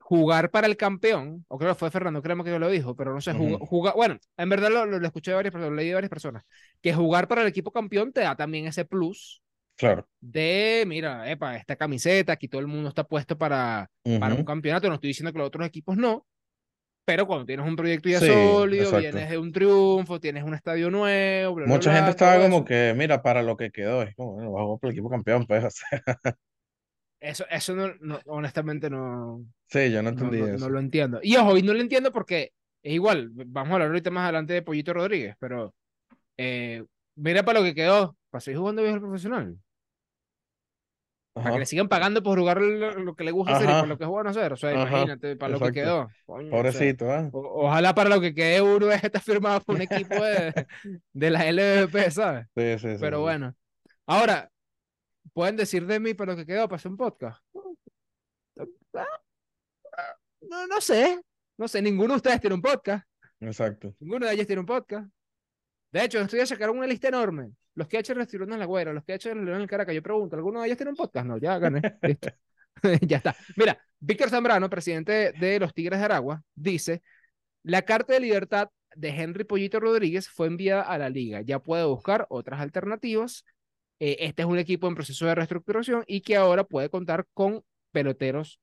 jugar 0.00 0.50
para 0.50 0.66
el 0.68 0.76
campeón, 0.76 1.44
o 1.48 1.58
creo 1.58 1.72
que 1.72 1.78
fue 1.80 1.90
Fernando 1.90 2.22
Crema 2.22 2.44
que 2.44 2.58
lo 2.58 2.68
dijo, 2.70 2.96
pero 2.96 3.14
no 3.14 3.20
sé, 3.20 3.32
Ujú. 3.32 3.58
jugar, 3.60 3.94
bueno, 3.96 4.18
en 4.36 4.48
verdad 4.48 4.70
lo, 4.70 4.86
lo, 4.86 4.98
lo 5.00 5.06
escuché 5.06 5.32
de 5.32 5.36
varias 5.36 5.52
personas, 5.52 5.76
leí 5.76 5.88
de 5.88 5.94
varias 5.94 6.10
personas, 6.10 6.44
que 6.82 6.94
jugar 6.94 7.28
para 7.28 7.42
el 7.42 7.48
equipo 7.48 7.72
campeón 7.72 8.12
te 8.12 8.20
da 8.22 8.36
también 8.36 8.66
ese 8.66 8.84
plus 8.84 9.42
Claro. 9.76 10.06
de, 10.20 10.84
mira, 10.86 11.30
epa, 11.30 11.56
esta 11.56 11.76
camiseta, 11.76 12.32
aquí 12.32 12.48
todo 12.48 12.60
el 12.60 12.66
mundo 12.66 12.88
está 12.88 13.04
puesto 13.04 13.36
para, 13.38 13.88
para 14.18 14.34
un 14.34 14.44
campeonato, 14.44 14.88
no 14.88 14.94
estoy 14.94 15.08
diciendo 15.08 15.32
que 15.32 15.38
los 15.38 15.48
otros 15.48 15.66
equipos 15.66 15.96
no, 15.96 16.26
pero 17.04 17.26
cuando 17.26 17.46
tienes 17.46 17.66
un 17.66 17.76
proyecto 17.76 18.08
ya 18.08 18.20
Sí, 18.20 18.26
sólido, 18.26 18.82
exacto. 18.84 18.98
vienes 19.00 19.30
de 19.30 19.38
un 19.38 19.52
triunfo, 19.52 20.20
tienes 20.20 20.44
un 20.44 20.54
estadio 20.54 20.90
nuevo, 20.90 21.56
bla, 21.56 21.66
Mucha 21.68 21.90
bla, 21.90 21.96
gente 21.96 22.10
estaba 22.12 22.38
como 22.40 22.58
eso. 22.58 22.64
que, 22.64 22.94
mira, 22.96 23.22
para 23.22 23.42
lo 23.42 23.56
que 23.56 23.70
quedó, 23.70 24.02
es 24.02 24.14
como, 24.16 24.34
bueno, 24.34 24.52
vamos 24.52 24.80
por 24.80 24.88
el 24.90 24.94
equipo 24.94 25.10
campeón, 25.10 25.46
pues, 25.46 25.64
o 25.66 25.70
sea, 25.70 26.02
Eso, 27.20 27.44
eso 27.50 27.74
no, 27.74 27.94
no- 28.00 28.20
honestamente 28.26 28.90
no, 28.90 29.44
sí, 29.68 29.90
yo 29.90 30.02
no 30.02 30.10
no, 30.10 30.10
entendí 30.10 30.38
no, 30.38 30.48
no 30.48 30.54
eso. 30.54 30.70
lo 30.70 30.80
entiendo. 30.80 31.20
Y 31.22 31.36
ojo, 31.36 31.56
y 31.56 31.62
no 31.62 31.74
lo 31.74 31.80
entiendo 31.80 32.12
porque 32.12 32.52
es 32.82 32.94
igual, 32.94 33.30
vamos 33.32 33.72
a 33.72 33.74
hablar 33.74 33.88
ahorita 33.88 34.10
más 34.10 34.24
adelante 34.24 34.54
de 34.54 34.62
Pollito 34.62 34.92
Rodríguez, 34.94 35.36
pero 35.40 35.74
eh, 36.38 36.84
mira 37.16 37.44
para 37.44 37.60
lo 37.60 37.66
que 37.66 37.74
quedó, 37.74 38.16
para 38.30 38.40
seguir 38.42 38.58
jugando 38.60 38.82
bien 38.82 38.94
el 38.96 39.00
profesional, 39.00 39.58
para 41.42 41.52
que 41.52 41.58
le 41.60 41.66
sigan 41.66 41.88
pagando 41.88 42.22
por 42.22 42.38
jugar 42.38 42.60
lo, 42.60 42.92
lo 42.94 43.14
que 43.14 43.24
le 43.24 43.30
gusta 43.30 43.56
hacer 43.56 43.68
y 43.68 43.72
por 43.72 43.88
lo 43.88 43.98
que 43.98 44.04
es 44.04 44.10
bueno 44.10 44.30
hacer, 44.30 44.52
o 44.52 44.56
sea, 44.56 44.70
ajá, 44.70 44.80
imagínate, 44.88 45.36
para 45.36 45.52
lo 45.52 45.60
que 45.60 45.72
quedó, 45.72 46.08
coño, 46.24 46.46
o 46.46 46.50
sea, 46.50 46.50
Pobrecito, 46.50 47.10
¿ah? 47.12 47.28
o- 47.32 47.66
ojalá 47.66 47.94
para 47.94 48.08
lo 48.08 48.20
que 48.20 48.34
quede 48.34 48.62
uno 48.62 48.90
está 49.10 49.20
firmado 49.20 49.60
por 49.60 49.74
un 49.76 49.82
equipo 49.82 50.14
de, 50.14 50.66
de 51.12 51.30
la 51.30 51.46
LVP, 51.52 52.10
¿sabes? 52.10 52.46
Sí, 52.56 52.78
sí, 52.78 52.88
sí, 52.92 52.96
Pero 53.00 53.18
sí. 53.18 53.22
bueno, 53.22 53.54
ahora, 54.06 54.50
pueden 55.34 55.56
decir 55.56 55.86
de 55.86 56.00
mí 56.00 56.14
para 56.14 56.32
lo 56.32 56.38
que 56.38 56.46
quedó, 56.46 56.66
para 56.68 56.76
hacer 56.76 56.90
un 56.90 56.96
podcast. 56.96 57.38
No, 60.40 60.66
no 60.66 60.80
sé, 60.80 61.20
no 61.58 61.68
sé, 61.68 61.82
ninguno 61.82 62.14
de 62.14 62.16
ustedes 62.16 62.40
tiene 62.40 62.54
un 62.54 62.62
podcast. 62.62 63.04
Exacto. 63.40 63.94
Ninguno 64.00 64.26
de 64.26 64.32
ellos 64.32 64.46
tiene 64.46 64.60
un 64.60 64.66
podcast. 64.66 65.08
De 65.96 66.04
hecho, 66.04 66.20
estoy 66.20 66.40
a 66.40 66.46
sacar 66.46 66.68
una 66.68 66.86
lista 66.86 67.08
enorme. 67.08 67.52
Los 67.74 67.88
que 67.88 67.96
ha 67.96 68.00
hecho 68.00 68.12
el 68.12 68.18
Restaurante 68.18 68.52
en 68.52 68.60
la 68.60 68.66
Guaira, 68.66 68.92
los 68.92 69.02
que 69.02 69.12
ha 69.12 69.16
hecho 69.16 69.30
el 69.30 69.42
León 69.46 69.56
en 69.56 69.62
el 69.62 69.68
Caracas. 69.68 69.94
Yo 69.94 70.02
pregunto, 70.02 70.36
¿alguno 70.36 70.60
de 70.60 70.66
ellos 70.66 70.76
tiene 70.76 70.90
un 70.90 70.96
podcast? 70.96 71.26
No, 71.26 71.38
ya 71.38 71.58
gané. 71.58 71.80
Listo. 72.02 72.28
ya 73.00 73.16
está. 73.16 73.34
Mira, 73.56 73.80
Víctor 73.98 74.28
Zambrano, 74.28 74.68
presidente 74.68 75.32
de 75.32 75.58
los 75.58 75.72
Tigres 75.72 75.98
de 75.98 76.04
Aragua, 76.04 76.42
dice: 76.54 77.00
La 77.62 77.80
carta 77.80 78.12
de 78.12 78.20
libertad 78.20 78.68
de 78.94 79.08
Henry 79.08 79.44
Pollito 79.44 79.80
Rodríguez 79.80 80.28
fue 80.28 80.48
enviada 80.48 80.82
a 80.82 80.98
la 80.98 81.08
liga. 81.08 81.40
Ya 81.40 81.60
puede 81.60 81.86
buscar 81.86 82.26
otras 82.28 82.60
alternativas. 82.60 83.46
Eh, 83.98 84.18
este 84.20 84.42
es 84.42 84.48
un 84.48 84.58
equipo 84.58 84.88
en 84.88 84.96
proceso 84.96 85.24
de 85.24 85.34
reestructuración 85.34 86.04
y 86.06 86.20
que 86.20 86.36
ahora 86.36 86.64
puede 86.64 86.90
contar 86.90 87.26
con 87.32 87.62
peloteros 87.90 88.60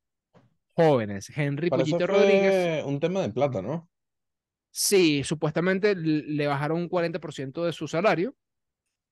jóvenes. 0.74 1.32
Henry 1.36 1.72
Para 1.72 1.82
eso 1.82 1.98
Pollito 1.98 2.14
Rodríguez. 2.14 2.84
un 2.86 3.00
tema 3.00 3.22
de 3.22 3.30
plata, 3.30 3.64
¿no? 3.64 3.90
Sí, 4.76 5.24
supuestamente 5.24 5.96
le 5.96 6.48
bajaron 6.48 6.80
un 6.80 6.90
40% 6.90 7.64
de 7.64 7.74
su 7.74 7.88
salario 7.88 8.36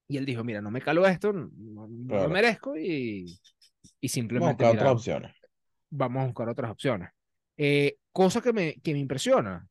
y 0.08 0.18
él 0.18 0.26
dijo, 0.26 0.44
mira, 0.44 0.62
no 0.62 0.72
me 0.72 0.82
calo 0.82 1.06
esto, 1.08 1.34
no, 1.34 1.88
lo 1.88 2.30
merezco 2.30 2.76
y, 2.78 3.40
y 4.02 4.10
Vamos 4.38 4.50
a 4.50 4.52
simplemente, 4.54 4.64
buscar 4.64 4.72
mira, 4.72 4.82
otras 4.82 4.92
opciones. 4.92 5.36
vamos 5.90 6.24
a 6.24 6.26
buscar 6.28 6.50
otras 6.50 6.72
opciones. 6.72 7.10
Eh, 7.58 7.98
cosa 8.12 8.42
que 8.42 8.54
me, 8.54 8.76
que 8.82 8.94
me 8.94 9.00
impresiona, 9.00 9.68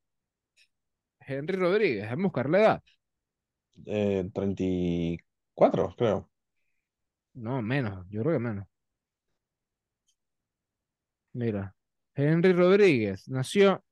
Henry 1.20 1.56
Rodríguez, 1.56 2.02
déjame 2.02 2.25
buscar 2.25 2.50
la 2.50 2.58
edad. 2.58 2.82
Eh, 3.87 4.31
34, 4.32 5.94
creo. 5.96 6.31
No, 7.34 7.60
menos, 7.62 8.06
yo 8.08 8.22
creo 8.22 8.34
que 8.34 8.38
menos. 8.38 8.66
Mira, 11.32 11.75
Henry 12.14 12.52
Rodríguez 12.52 13.28
nació, 13.28 13.84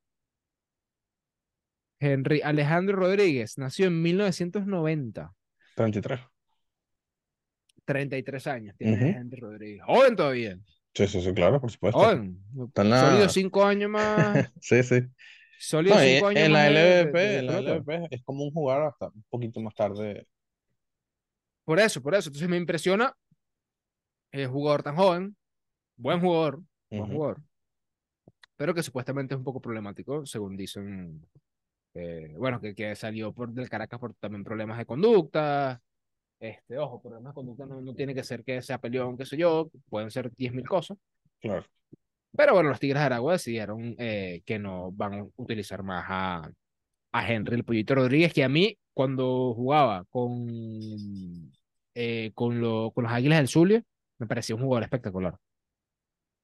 Henry 2.01 2.41
Alejandro 2.43 2.97
Rodríguez 2.97 3.59
nació 3.59 3.87
en 3.87 4.01
1990, 4.03 5.35
33. 5.75 6.21
33 7.85 8.47
años 8.47 8.77
tiene 8.77 8.95
Ujú. 8.95 9.19
Henry 9.19 9.41
Rodríguez. 9.41 9.83
Joven 9.87 10.17
todavía, 10.17 10.59
Sí, 10.95 11.07
sí, 11.07 11.21
sí, 11.21 11.33
claro, 11.33 11.61
por 11.61 11.71
supuesto. 11.71 11.99
joven. 12.01 12.43
Sólido 12.75 13.29
cinco 13.29 13.65
años 13.65 13.91
más, 13.91 14.53
Sí, 14.61 14.83
sí. 14.83 15.03
sólido 15.59 15.95
No, 15.97 16.01
cinco 16.03 16.27
años 16.29 16.43
en 16.45 16.53
más 16.53 16.61
la 16.63 16.71
de- 16.71 17.03
LVP, 17.05 17.19
de 17.19 17.39
en 17.39 17.47
la. 17.47 17.59
LVP 17.59 18.09
es 18.11 18.23
como 18.25 18.45
un 18.45 18.51
jugar 18.51 18.83
hasta 18.83 19.07
un 19.09 19.25
poquito 19.29 19.61
más 19.61 19.75
tarde. 19.75 20.27
Por 21.65 21.79
eso, 21.79 22.03
por 22.03 22.15
eso. 22.15 22.29
Entonces 22.31 22.49
me 22.49 22.57
impresiona 22.57 23.15
el 24.33 24.47
jugador 24.49 24.83
tan 24.83 24.97
joven, 24.97 25.37
buen 25.97 26.21
jugador, 26.21 26.63
buen 26.91 27.07
jugador, 27.11 27.43
pero 28.57 28.75
que 28.75 28.83
supuestamente 28.83 29.35
es 29.35 29.39
un 29.39 29.45
poco 29.45 29.61
problemático, 29.61 30.27
según 30.27 30.57
dicen. 30.57 31.25
Eh, 31.95 32.35
bueno, 32.37 32.61
que, 32.61 32.75
que 32.75 32.95
salió 32.95 33.33
por 33.33 33.51
del 33.53 33.69
Caracas 33.69 33.99
por 33.99 34.15
también 34.15 34.45
problemas 34.45 34.79
de 34.79 34.87
conducta. 34.87 35.81
Este, 36.41 36.79
ojo, 36.79 37.01
problemas 37.03 37.33
de 37.33 37.35
conducta 37.35 37.67
no, 37.67 37.81
no 37.81 37.95
tiene 37.95 38.15
que 38.15 38.23
ser 38.23 38.45
que 38.45 38.63
sea 38.63 38.79
peleón, 38.79 39.17
qué 39.17 39.25
sé 39.27 39.37
yo, 39.37 39.71
pueden 39.89 40.11
ser 40.11 40.31
10.000 40.37 40.67
cosas. 40.69 40.97
Claro. 41.41 41.65
Pero 42.37 42.55
bueno, 42.55 42.69
los 42.69 42.79
Tigres 42.79 43.01
de 43.01 43.07
Aragua 43.07 43.33
decidieron 43.33 43.97
eh, 43.99 44.43
que 44.45 44.59
no 44.59 44.93
van 44.93 45.15
a 45.15 45.27
utilizar 45.37 45.83
más 45.83 46.05
a, 46.09 46.51
a 47.13 47.33
Henry 47.33 47.57
el 47.57 47.65
Pollito 47.65 47.95
Rodríguez, 47.95 48.33
que 48.33 48.45
a 48.45 48.49
mí, 48.49 48.79
cuando 48.95 49.55
jugaba 49.55 50.05
con, 50.11 50.47
eh, 51.95 52.31
con, 52.35 52.61
lo- 52.61 52.91
con 52.93 53.05
los 53.05 53.13
Águilas 53.13 53.39
del 53.39 53.49
Zulia, 53.49 53.83
me 54.19 54.27
parecía 54.27 54.55
un 54.55 54.63
jugador 54.63 54.85
espectacular. 54.85 55.37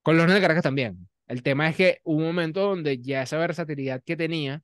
Con 0.03 0.17
los 0.17 0.33
de 0.33 0.41
Caracas 0.41 0.63
también. 0.63 1.09
El 1.27 1.43
tema 1.43 1.69
es 1.69 1.77
que 1.77 2.01
hubo 2.05 2.19
un 2.19 2.25
momento 2.27 2.61
donde 2.63 2.99
ya 2.99 3.23
esa 3.23 3.39
versatilidad 3.39 4.03
que 4.05 4.17
tenía 4.17 4.63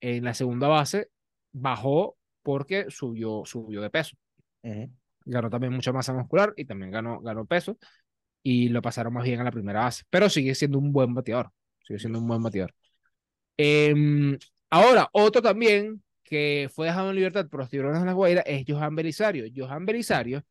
en 0.00 0.24
la 0.24 0.34
segunda 0.34 0.68
base 0.68 1.10
bajó 1.52 2.16
porque 2.42 2.86
subió, 2.88 3.42
subió 3.44 3.80
de 3.80 3.90
peso. 3.90 4.16
Ujú. 4.62 4.90
Ganó 5.24 5.50
también 5.50 5.72
mucha 5.72 5.92
masa 5.92 6.12
muscular 6.12 6.52
y 6.56 6.64
también 6.64 6.90
ganó, 6.90 7.20
ganó 7.20 7.44
peso 7.44 7.76
y 8.42 8.68
lo 8.68 8.82
pasaron 8.82 9.12
más 9.12 9.24
bien 9.24 9.40
a 9.40 9.44
la 9.44 9.52
primera 9.52 9.80
base. 9.80 10.04
Pero 10.10 10.28
sigue 10.28 10.54
siendo 10.54 10.78
un 10.78 10.92
buen 10.92 11.14
bateador. 11.14 11.50
Sigue 11.86 11.98
siendo 11.98 12.18
un 12.18 12.28
buen 12.28 12.42
bateador. 12.42 12.74
Em, 13.56 14.38
ahora, 14.70 15.08
otro 15.12 15.42
también 15.42 16.02
que 16.24 16.70
fue 16.72 16.86
dejado 16.86 17.10
en 17.10 17.16
libertad 17.16 17.48
por 17.48 17.60
los 17.60 17.68
tiburones 17.68 18.00
de 18.00 18.06
la 18.06 18.12
Guaira 18.12 18.42
es 18.42 18.64
Johan 18.66 18.94
Belisario. 18.94 19.44
Johan 19.54 19.84
Belisario 19.84 20.44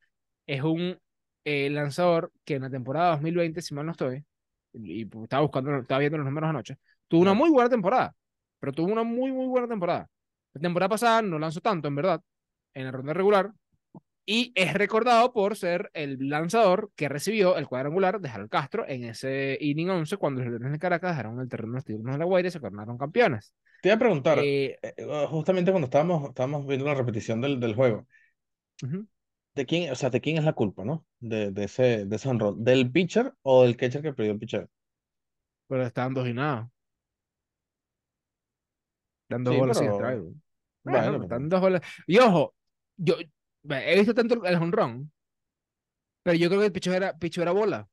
es 0.45 0.61
un 0.61 0.99
eh, 1.45 1.69
lanzador 1.69 2.31
que 2.45 2.55
en 2.55 2.63
la 2.63 2.69
temporada 2.69 3.11
2020, 3.11 3.61
si 3.61 3.73
mal 3.73 3.85
no 3.85 3.93
estoy, 3.93 4.23
y 4.73 5.03
estaba 5.23 5.41
buscando, 5.41 5.77
estaba 5.79 5.99
viendo 5.99 6.17
los 6.17 6.25
números 6.25 6.49
anoche, 6.49 6.77
tuvo 7.07 7.21
una 7.21 7.33
muy 7.33 7.49
buena 7.49 7.69
temporada, 7.69 8.15
pero 8.59 8.73
tuvo 8.73 8.91
una 8.91 9.03
muy, 9.03 9.31
muy 9.31 9.47
buena 9.47 9.67
temporada. 9.67 10.09
La 10.53 10.61
temporada 10.61 10.89
pasada 10.89 11.21
no 11.21 11.39
lanzó 11.39 11.61
tanto, 11.61 11.87
en 11.87 11.95
verdad, 11.95 12.21
en 12.73 12.85
la 12.85 12.91
ronda 12.91 13.13
regular, 13.13 13.51
y 14.25 14.51
es 14.55 14.73
recordado 14.73 15.33
por 15.33 15.55
ser 15.57 15.89
el 15.93 16.29
lanzador 16.29 16.91
que 16.95 17.09
recibió 17.09 17.57
el 17.57 17.67
cuadrangular 17.67 18.21
de 18.21 18.29
Harold 18.29 18.49
Castro 18.51 18.85
en 18.87 19.05
ese 19.05 19.57
inning 19.59 19.89
11 19.89 20.17
cuando 20.17 20.41
los 20.41 20.51
Leones 20.51 20.71
de 20.73 20.79
Caracas 20.79 21.11
dejaron 21.11 21.39
el 21.39 21.49
terreno 21.49 21.73
de 21.73 21.77
los 21.77 21.85
Tigres 21.85 22.05
de 22.05 22.17
la 22.19 22.25
Guaira 22.25 22.49
y 22.49 22.51
se 22.51 22.59
coronaron 22.59 22.97
campeones. 22.97 23.53
Te 23.81 23.89
iba 23.89 23.95
a 23.95 23.99
preguntar, 23.99 24.39
Eh, 24.39 24.77
eh, 24.81 24.93
eh, 24.97 25.25
justamente 25.29 25.71
cuando 25.71 25.85
estábamos, 25.87 26.29
estábamos 26.29 26.65
viendo 26.67 26.85
la 26.85 26.95
repetición 26.95 27.41
del, 27.41 27.59
del 27.59 27.75
juego, 27.75 28.07
ujú. 28.83 29.07
¿de 29.55 29.65
quién, 29.67 29.91
o 29.91 29.95
sea, 29.95 30.09
de 30.09 30.21
quién 30.21 30.37
es 30.37 30.43
la 30.43 30.53
culpa, 30.53 30.83
¿no? 30.85 31.05
De, 31.19 31.51
de 31.51 31.63
ese, 31.65 32.05
de 32.05 32.15
ese 32.15 32.29
¿del 32.57 32.91
pitcher 32.91 33.33
o 33.43 33.63
del 33.63 33.77
catcher 33.77 34.01
que 34.01 34.13
perdió 34.13 34.31
el 34.33 34.39
pitcher? 34.39 34.69
Pero 35.67 35.83
estaban 35.85 36.13
dos 36.13 36.27
y 36.27 36.33
nada. 36.33 36.69
Dan 39.29 39.43
dos 39.43 39.53
Sí, 39.53 39.59
bolas 39.59 39.77
sin 39.77 39.88
pero- 39.88 39.98
strike. 39.98 40.21
güey. 40.21 40.33
Bueno, 40.83 41.19
Bueno, 41.27 41.48
dos 41.50 41.62
bolas. 41.62 41.81
Y 42.07 42.17
ojo, 42.19 42.55
yo 42.98 43.15
he 43.69 43.95
visto 43.98 44.13
tanto 44.13 44.43
el 44.43 44.57
jonrón, 44.57 45.12
pero 46.24 46.38
yo 46.38 46.48
creo 46.50 46.62
que 46.62 46.65
el 46.67 46.71
picho 46.71 46.93
era, 46.93 47.17
picho 47.17 47.41
era 47.41 47.51
bola. 47.51 47.88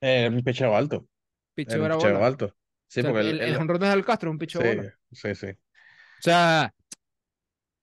Eh, 0.00 0.28
un 0.30 0.42
picheo 0.42 0.74
alto. 0.76 1.06
Picho 1.54 1.84
Era 1.84 1.96
picheo 1.96 2.14
bola. 2.14 2.26
alto. 2.26 2.56
Sí, 2.88 3.00
O 3.00 3.02
sea, 3.02 3.12
porque 3.12 3.30
el, 3.30 3.40
el, 3.40 3.52
de 3.78 3.86
Harold 3.88 4.04
Castro 4.04 4.30
es 4.30 4.32
un 4.32 4.38
picho 4.38 4.60
sí, 4.60 4.66
bola. 4.68 4.94
sí, 5.12 5.34
sí. 5.34 5.46
O 5.48 6.22
sea, 6.22 6.72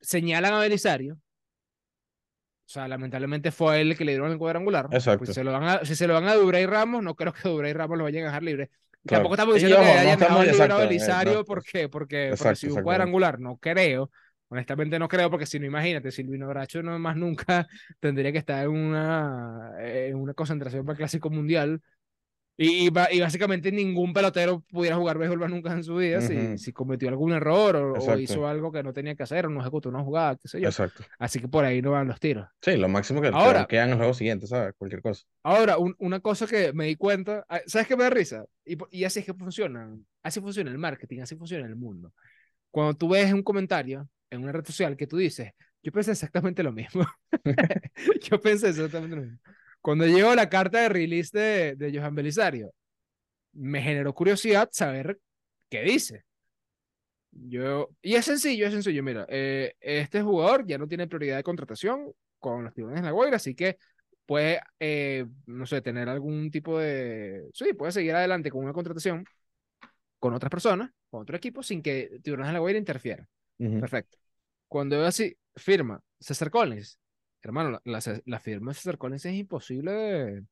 señalan 0.01 0.53
a 0.53 0.59
Belisario. 0.59 1.15
O 1.15 2.69
sea, 2.73 2.87
lamentablemente 2.87 3.51
fue 3.51 3.81
él 3.81 3.91
el 3.91 3.97
que 3.97 4.05
le 4.05 4.13
dieron 4.13 4.31
el 4.31 4.37
cuadrangular. 4.37 4.87
Exacto. 4.91 5.25
Pues 5.25 5.35
se 5.35 5.43
lo 5.43 5.51
van 5.51 5.63
a, 5.63 5.85
si 5.85 5.95
se 5.95 6.07
lo 6.07 6.13
van 6.15 6.27
a 6.27 6.35
Dubrey 6.35 6.65
Ramos, 6.65 7.03
no 7.03 7.15
creo 7.15 7.33
que 7.33 7.47
Dubrey 7.47 7.73
Ramos 7.73 7.97
lo 7.97 8.03
vayan 8.05 8.23
a 8.23 8.27
dejar 8.27 8.43
libre. 8.43 8.71
Claro. 9.05 9.23
Tampoco 9.23 9.33
estamos 9.35 9.53
diciendo 9.55 9.77
ojo, 9.77 9.85
que 9.85 9.93
no 9.93 9.99
hayan 9.99 10.13
estamos- 10.13 10.39
dejado 10.45 10.63
exacto, 10.63 10.77
Belisario 10.77 11.31
exacto. 11.33 11.45
porque, 11.45 11.89
porque, 11.89 11.89
porque 11.89 12.27
Exacto, 12.29 12.55
si 12.55 12.67
un 12.67 12.81
cuadrangular, 12.83 13.39
no 13.39 13.57
creo. 13.57 14.09
Honestamente 14.49 14.99
no 14.99 15.07
creo, 15.07 15.29
porque 15.31 15.45
si 15.45 15.59
no, 15.59 15.65
imagínate, 15.65 16.11
Silvino 16.11 16.47
Bracho 16.47 16.83
no 16.83 16.97
más 16.99 17.15
nunca 17.17 17.67
tendría 17.99 18.31
que 18.31 18.37
estar 18.37 18.63
en 18.63 18.69
una, 18.71 19.71
en 19.79 20.15
una 20.15 20.33
concentración 20.33 20.85
para 20.85 20.93
el 20.93 20.97
Clásico 20.99 21.29
Mundial. 21.29 21.81
Y, 22.55 22.87
y, 22.87 22.91
y 23.11 23.19
básicamente 23.19 23.71
ningún 23.71 24.13
pelotero 24.13 24.63
pudiera 24.69 24.95
jugar 24.95 25.17
béisbol 25.17 25.39
más 25.39 25.49
nunca 25.49 25.73
en 25.73 25.83
su 25.83 25.95
vida 25.95 26.21
si, 26.21 26.37
Ujú. 26.37 26.57
si 26.59 26.71
cometió 26.71 27.09
algún 27.09 27.31
error 27.31 27.75
o, 27.75 27.93
o 27.93 28.17
hizo 28.19 28.47
algo 28.47 28.71
que 28.71 28.83
no 28.83 28.93
tenía 28.93 29.15
que 29.15 29.23
hacer 29.23 29.47
o 29.47 29.49
no 29.49 29.59
ejecutó 29.59 29.89
una 29.89 30.03
jugada, 30.03 30.35
qué 30.35 30.47
sé 30.47 30.61
yo. 30.61 30.67
Exacto. 30.69 31.03
Así 31.17 31.39
que 31.39 31.47
por 31.47 31.65
ahí 31.65 31.81
no 31.81 31.91
van 31.91 32.07
los 32.07 32.19
tiros. 32.19 32.47
Sí, 32.61 32.77
lo 32.77 32.87
máximo 32.89 33.21
que, 33.21 33.29
Ahora- 33.33 33.65
quedan 33.65 33.87
en 33.87 33.91
el 33.93 33.97
juego 33.97 34.13
siguiente, 34.13 34.45
¿sabes? 34.45 34.75
Cualquier 34.77 35.01
cosa. 35.01 35.23
Ahora, 35.41 35.79
un- 35.79 35.95
una 35.97 36.19
cosa 36.19 36.45
que 36.45 36.73
me 36.73 36.85
di 36.85 36.95
cuenta, 36.95 37.43
ah, 37.49 37.59
¿sabes 37.65 37.87
qué 37.87 37.97
me 37.97 38.03
da 38.03 38.11
risa? 38.11 38.45
Y, 38.65 38.77
y 38.91 39.03
así 39.03 39.21
es 39.21 39.25
que 39.25 39.33
funciona, 39.33 39.89
así 40.21 40.39
funciona 40.39 40.69
el 40.69 40.77
marketing, 40.77 41.21
así 41.21 41.35
funciona 41.35 41.65
el 41.65 41.75
mundo. 41.75 42.13
Cuando 42.69 42.93
tú 42.93 43.09
ves 43.09 43.33
un 43.33 43.41
comentario 43.41 44.07
en 44.29 44.43
una 44.43 44.51
red 44.51 44.63
social 44.65 44.95
que 44.95 45.07
tú 45.07 45.17
dices, 45.17 45.51
yo 45.81 45.91
pensé 45.91 46.11
exactamente 46.11 46.61
lo 46.61 46.71
mismo. 46.71 47.03
yo 48.29 48.39
pensé 48.39 48.69
exactamente 48.69 49.15
lo 49.15 49.21
mismo. 49.23 49.39
Cuando 49.83 50.07
llegó 50.07 50.33
la 50.33 50.47
carta 50.49 50.79
de 50.79 50.89
release 50.89 51.37
de, 51.37 51.75
de 51.75 51.99
Johan 51.99 52.15
Belisario, 52.15 52.73
me 53.53 53.81
generó 53.81 54.13
curiosidad 54.13 54.69
saber 54.71 55.19
qué 55.69 55.83
dice. 55.83 56.23
Yo, 57.31 57.89
y 58.01 58.15
es 58.15 58.25
sencillo, 58.25 58.65
es 58.67 58.73
sencillo. 58.73 59.03
Mira, 59.03 59.25
eh, 59.27 59.73
este 59.81 60.21
jugador 60.21 60.65
ya 60.65 60.77
no 60.77 60.87
tiene 60.87 61.07
prioridad 61.07 61.37
de 61.37 61.43
contratación 61.43 62.13
con 62.39 62.63
los 62.63 62.73
tiburones 62.73 63.01
de 63.01 63.07
la 63.07 63.11
Guaira, 63.11 63.37
así 63.37 63.55
que 63.55 63.77
puede, 64.25 64.61
eh, 64.79 65.25
no 65.47 65.65
sé, 65.65 65.81
tener 65.81 66.07
algún 66.09 66.49
tipo 66.49 66.79
de. 66.79 67.43
Sí, 67.53 67.73
puede 67.73 67.91
seguir 67.91 68.15
adelante 68.15 68.51
con 68.51 68.63
una 68.63 68.73
contratación 68.73 69.25
con 70.19 70.33
otras 70.33 70.49
personas, 70.49 70.89
con 71.09 71.23
otro 71.23 71.35
equipo, 71.35 71.61
sin 71.63 71.81
que 71.81 72.19
Tiburones 72.23 72.49
de 72.49 72.53
la 72.53 72.59
Guaira 72.59 72.79
interfiera. 72.79 73.27
Ujú. 73.59 73.81
Perfecto. 73.81 74.17
Cuando 74.69 74.97
veo 74.97 75.07
así, 75.07 75.35
firma 75.55 76.01
César 76.19 76.49
Collins. 76.49 76.97
Hermano, 77.43 77.71
la, 77.71 77.81
la, 77.85 78.21
la 78.25 78.39
firma 78.39 78.71
de 78.71 78.75
César 78.75 78.97
Collins 78.97 79.25
es 79.25 79.33
imposible 79.35 79.91
de, 79.91 80.43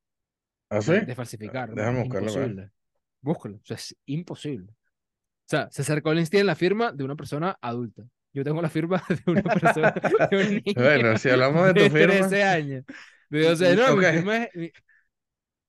¿Ah, 0.69 0.81
sí? 0.81 0.91
de, 0.91 1.01
de 1.01 1.15
falsificar. 1.15 1.73
Déjame 1.73 2.01
hermano, 2.01 2.25
buscarlo. 2.31 2.69
Búscalo. 3.21 3.57
O 3.57 3.61
sea, 3.63 3.77
es 3.77 3.95
imposible. 4.05 4.71
O 4.71 5.49
sea, 5.51 5.69
César 5.71 6.01
Collins 6.01 6.29
tiene 6.29 6.45
la 6.45 6.55
firma 6.55 6.91
de 6.91 7.03
una 7.03 7.15
persona 7.15 7.57
adulta. 7.61 8.03
Yo 8.33 8.43
tengo 8.43 8.61
la 8.61 8.69
firma 8.69 9.03
de 9.25 9.31
una 9.31 9.41
persona, 9.43 9.93
de 10.31 10.37
un 10.37 10.49
niño 10.65 10.81
Bueno, 10.81 11.17
si 11.17 11.29
hablamos 11.29 11.65
de 11.67 11.73
tu 11.73 11.95
firma. 11.95 12.27
13 12.29 12.43
años. 12.43 12.85
De 13.29 13.43
12 13.43 13.75
no, 13.75 13.95
mi 13.95 14.05
firma 14.05 14.37
es, 14.37 14.55
mi, 14.55 14.71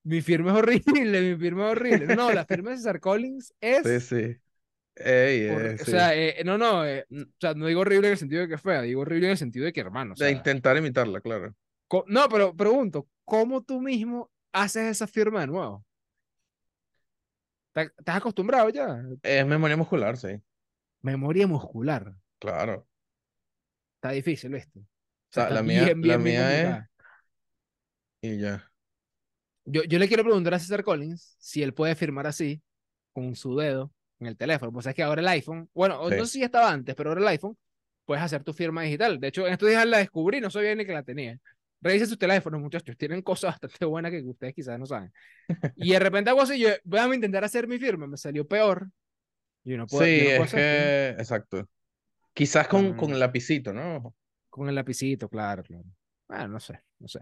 mi 0.04 0.20
firma 0.20 0.52
es 0.52 0.58
horrible, 0.58 1.20
mi 1.34 1.36
firma 1.36 1.66
es 1.66 1.72
horrible. 1.72 2.16
No, 2.16 2.32
la 2.32 2.44
firma 2.44 2.70
de 2.70 2.76
César 2.76 3.00
Collins 3.00 3.54
es... 3.60 3.82
Sí, 3.82 4.00
sí. 4.00 4.36
Ey, 4.94 5.48
por- 5.48 5.66
eh, 5.66 5.74
o 5.74 5.84
sí. 5.84 5.90
sea, 5.90 6.14
eh, 6.14 6.42
no, 6.44 6.58
no, 6.58 6.86
eh, 6.86 7.06
o 7.10 7.24
sea, 7.40 7.54
no 7.54 7.66
digo 7.66 7.80
horrible 7.80 8.08
en 8.08 8.12
el 8.12 8.18
sentido 8.18 8.42
de 8.42 8.48
que 8.48 8.54
es 8.54 8.60
fea, 8.62 8.82
digo 8.82 9.00
horrible 9.00 9.26
en 9.26 9.32
el 9.32 9.38
sentido 9.38 9.64
de 9.64 9.72
que, 9.72 9.80
hermano, 9.80 10.12
o 10.12 10.16
sea, 10.16 10.26
de 10.26 10.34
intentar 10.34 10.76
imitarla, 10.76 11.20
claro. 11.20 11.54
no, 12.06 12.28
pero 12.28 12.54
pregunto, 12.54 13.08
¿cómo 13.24 13.62
tú 13.62 13.80
mismo 13.80 14.30
haces 14.52 14.90
esa 14.90 15.06
firma 15.06 15.40
de 15.40 15.46
nuevo? 15.48 15.84
¿Te- 17.72 17.90
¿Estás 17.98 18.16
acostumbrado 18.16 18.68
ya? 18.68 19.02
Es 19.22 19.46
memoria 19.46 19.76
muscular, 19.76 20.16
sí. 20.16 20.40
Memoria 21.00 21.46
muscular. 21.46 22.14
Claro. 22.38 22.86
Está 23.96 24.10
difícil, 24.10 24.50
¿viste? 24.52 24.80
O 24.80 24.84
sea, 25.30 25.48
la 25.50 25.62
mía- 25.62 25.84
bien, 25.84 26.02
la 26.02 26.16
bien, 26.16 26.22
mía 26.22 26.88
es-. 28.22 28.30
Y 28.30 28.38
ya. 28.38 28.70
Yo, 29.64 29.84
yo 29.84 29.98
le 29.98 30.08
quiero 30.08 30.24
preguntar 30.24 30.54
a 30.54 30.58
César 30.58 30.82
Collins 30.82 31.36
si 31.38 31.62
él 31.62 31.72
puede 31.72 31.94
firmar 31.94 32.26
así, 32.26 32.60
con 33.12 33.36
su 33.36 33.56
dedo, 33.56 33.92
en 34.22 34.28
el 34.28 34.36
teléfono. 34.36 34.72
Pues 34.72 34.86
es 34.86 34.94
que 34.94 35.02
ahora 35.02 35.20
el 35.20 35.28
iPhone, 35.28 35.68
bueno, 35.74 36.08
Sí. 36.08 36.16
no 36.16 36.24
sé 36.26 36.32
si 36.32 36.38
ya 36.40 36.46
estaba 36.46 36.70
antes, 36.70 36.94
pero 36.94 37.10
ahora 37.10 37.20
el 37.20 37.28
iPhone, 37.28 37.56
puedes 38.04 38.22
hacer 38.24 38.42
tu 38.42 38.52
firma 38.52 38.82
digital. 38.82 39.20
De 39.20 39.28
hecho, 39.28 39.46
en 39.46 39.52
estos 39.52 39.68
días 39.68 39.86
la 39.86 39.98
descubrí, 39.98 40.40
no 40.40 40.50
sabía 40.50 40.74
ni 40.74 40.84
que 40.86 40.92
la 40.92 41.02
tenía. 41.02 41.38
Revisen 41.80 42.06
sus 42.08 42.18
teléfonos, 42.18 42.60
muchachos, 42.60 42.96
tienen 42.96 43.22
cosas 43.22 43.52
bastante 43.60 43.84
buenas 43.84 44.12
que 44.12 44.22
ustedes 44.22 44.54
quizás 44.54 44.78
no 44.78 44.86
saben. 44.86 45.12
Y 45.76 45.92
de 45.92 45.98
repente 45.98 46.30
hago 46.30 46.40
así, 46.42 46.58
yo 46.58 46.68
voy 46.84 47.00
a 47.00 47.14
intentar 47.14 47.44
hacer 47.44 47.66
mi 47.66 47.78
firma, 47.78 48.06
me 48.06 48.16
salió 48.16 48.46
peor. 48.46 48.88
Yo 49.64 49.76
no 49.76 49.86
puedo, 49.86 50.04
Sí, 50.04 50.16
yo 50.18 50.22
no 50.24 50.28
puedo 50.30 50.44
es 50.44 50.54
hacer 50.54 51.14
que, 51.16 51.20
exacto. 51.22 51.68
Quizás 52.34 52.66
con, 52.68 52.90
Mm. 52.92 52.96
con 52.96 53.12
el 53.12 53.18
lapicito, 53.20 53.72
¿no? 53.72 54.14
con 54.48 54.68
el 54.68 54.74
lapicito, 54.74 55.28
claro, 55.28 55.62
claro. 55.62 55.84
Bueno, 56.32 56.48
no 56.48 56.60
sé, 56.60 56.80
no 56.98 57.08
sé. 57.08 57.20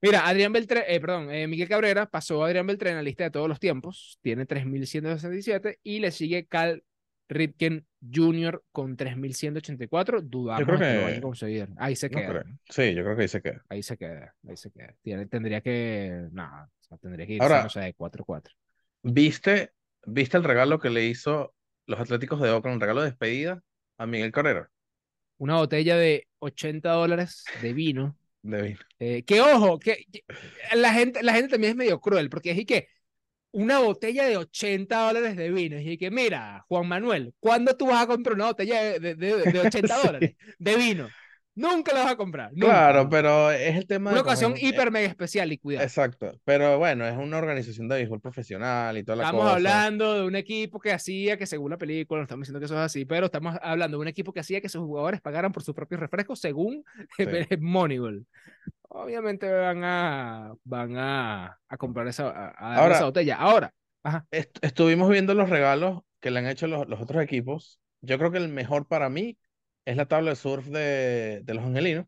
Mira, 0.00 0.26
Adrián 0.26 0.50
Beltrán, 0.52 0.84
eh, 0.86 0.98
perdón, 0.98 1.30
eh, 1.30 1.46
Miguel 1.46 1.68
Cabrera 1.68 2.06
pasó 2.06 2.42
a 2.42 2.46
Adrián 2.46 2.66
Beltrán 2.66 2.92
en 2.92 2.96
la 2.96 3.02
lista 3.02 3.24
de 3.24 3.30
todos 3.30 3.48
los 3.48 3.60
tiempos, 3.60 4.18
tiene 4.22 4.46
3.167 4.46 5.78
y 5.82 6.00
le 6.00 6.10
sigue 6.10 6.46
Cal 6.46 6.82
Ripken 7.28 7.84
Jr. 8.14 8.62
con 8.72 8.96
3.184. 8.96 10.22
Dudamos 10.22 10.64
creo 10.64 10.78
de 10.78 10.84
que 10.84 10.92
lo 10.94 10.98
que- 11.00 11.04
vayan 11.04 11.18
a 11.18 11.22
conseguir. 11.22 11.68
Ahí 11.76 11.96
se 11.96 12.08
No 12.08 12.18
queda. 12.18 12.44
Sí, 12.70 12.94
yo 12.94 13.02
creo 13.04 13.16
que 13.16 13.22
ahí 13.22 13.28
se 13.28 13.42
queda. 13.42 13.64
Ahí 13.68 13.82
se 13.82 13.96
queda. 13.98 14.34
Ahí 14.48 14.56
se 14.56 14.70
queda. 14.70 14.94
Tiene- 15.02 15.26
tendría 15.26 15.60
que. 15.60 16.28
Nada, 16.32 16.70
o 16.80 16.84
sea, 16.84 16.96
tendría 16.98 17.26
que 17.26 17.34
irse, 17.34 17.42
Ahora- 17.42 17.62
no 17.64 17.68
sé, 17.68 17.94
4-4. 17.94 18.54
¿Viste, 19.02 19.72
¿Viste 20.06 20.36
el 20.36 20.44
regalo 20.44 20.78
que 20.78 20.88
le 20.88 21.04
hizo 21.04 21.52
los 21.86 21.98
Atléticos 22.00 22.40
de 22.40 22.50
Oakland, 22.50 22.76
el 22.76 22.80
regalo 22.80 23.00
de 23.02 23.08
despedida 23.10 23.60
a 23.98 24.06
Miguel 24.06 24.30
Carrera? 24.32 24.70
Una 25.38 25.56
botella 25.56 25.96
de 25.96 26.28
80 26.38 26.92
dólares 26.92 27.44
de 27.60 27.72
vino. 27.72 28.16
De 28.46 28.62
vino. 28.62 28.80
Eh, 28.98 29.24
que 29.24 29.40
ojo, 29.40 29.78
que, 29.78 30.04
que 30.12 30.24
la, 30.74 30.92
gente, 30.92 31.22
la 31.22 31.34
gente 31.34 31.48
también 31.50 31.72
es 31.72 31.76
medio 31.76 32.00
cruel, 32.00 32.30
porque 32.30 32.52
es 32.52 32.58
y 32.58 32.64
que 32.66 32.88
una 33.52 33.80
botella 33.80 34.24
de 34.26 34.36
80 34.38 35.00
dólares 35.06 35.36
de 35.36 35.50
vino. 35.50 35.80
Y 35.80 35.98
que, 35.98 36.10
mira, 36.10 36.64
Juan 36.68 36.88
Manuel, 36.88 37.34
¿cuándo 37.40 37.76
tú 37.76 37.86
vas 37.88 38.04
a 38.04 38.06
comprar 38.08 38.36
una 38.36 38.46
botella 38.46 38.82
de, 38.82 39.00
de, 39.00 39.16
de- 39.16 39.48
de 39.48 39.60
80 39.60 39.96
Sí. 40.00 40.06
dólares 40.06 40.36
de 40.58 40.76
vino? 40.76 41.14
Nunca 41.58 41.94
la 41.94 42.04
vas 42.04 42.12
a 42.12 42.16
comprar. 42.16 42.50
nunca. 42.52 42.66
Claro, 42.66 43.08
pero 43.08 43.50
es 43.50 43.74
el 43.76 43.86
tema 43.86 44.10
Una 44.10 44.18
de 44.20 44.22
ocasión 44.22 44.52
coger- 44.54 44.62
hiper 44.62 44.90
mega 44.90 45.08
especial 45.08 45.50
y 45.52 45.58
cuidado. 45.58 45.84
Exacto, 45.84 46.38
pero 46.44 46.78
bueno, 46.78 47.06
es 47.06 47.16
una 47.16 47.38
organización 47.38 47.88
de 47.88 47.96
béisbol 47.96 48.20
profesional 48.20 48.96
y 48.98 49.02
toda 49.04 49.16
la 49.16 49.22
Estamos 49.24 49.42
cosa. 49.44 49.54
hablando 49.56 50.14
de 50.14 50.24
un 50.24 50.36
equipo 50.36 50.78
que 50.78 50.92
hacía 50.92 51.36
que 51.38 51.46
según 51.46 51.70
la 51.70 51.78
película, 51.78 52.18
no 52.20 52.24
estamos 52.24 52.42
diciendo 52.42 52.60
que 52.60 52.66
eso 52.66 52.74
es 52.74 52.80
así, 52.80 53.04
pero 53.06 53.26
estamos 53.26 53.56
hablando 53.62 53.96
de 53.96 54.02
un 54.02 54.08
equipo 54.08 54.32
que 54.34 54.40
hacía 54.40 54.60
que 54.60 54.68
sus 54.68 54.82
jugadores 54.82 55.20
pagaran 55.22 55.50
por 55.50 55.62
sus 55.62 55.74
propios 55.74 55.98
refrescos 56.00 56.38
según 56.40 56.84
Moneyball. 57.60 58.26
Obviamente 58.88 59.50
van 59.50 59.82
a 59.84 60.52
van 60.64 60.96
a, 60.96 61.58
a 61.68 61.76
comprar 61.76 62.06
esa, 62.08 62.28
a, 62.30 62.48
a 62.56 62.76
Ahora- 62.76 62.94
esa 62.96 63.04
botella. 63.04 63.36
Ahora, 63.36 63.72
ajá, 64.02 64.26
Est- 64.30 64.58
estuvimos 64.62 65.08
viendo 65.10 65.34
los 65.34 65.50
regalos 65.50 66.00
que 66.20 66.30
le 66.30 66.38
han 66.38 66.46
hecho 66.46 66.66
los, 66.66 66.88
los 66.88 67.00
otros 67.00 67.22
equipos. 67.22 67.80
Yo 68.00 68.18
creo 68.18 68.30
que 68.30 68.38
el 68.38 68.48
mejor 68.48 68.86
para 68.86 69.08
mí 69.08 69.36
es 69.86 69.96
la 69.96 70.06
tabla 70.06 70.30
de 70.30 70.36
surf 70.36 70.66
de, 70.66 71.40
de 71.42 71.54
los 71.54 71.64
angelinos. 71.64 72.06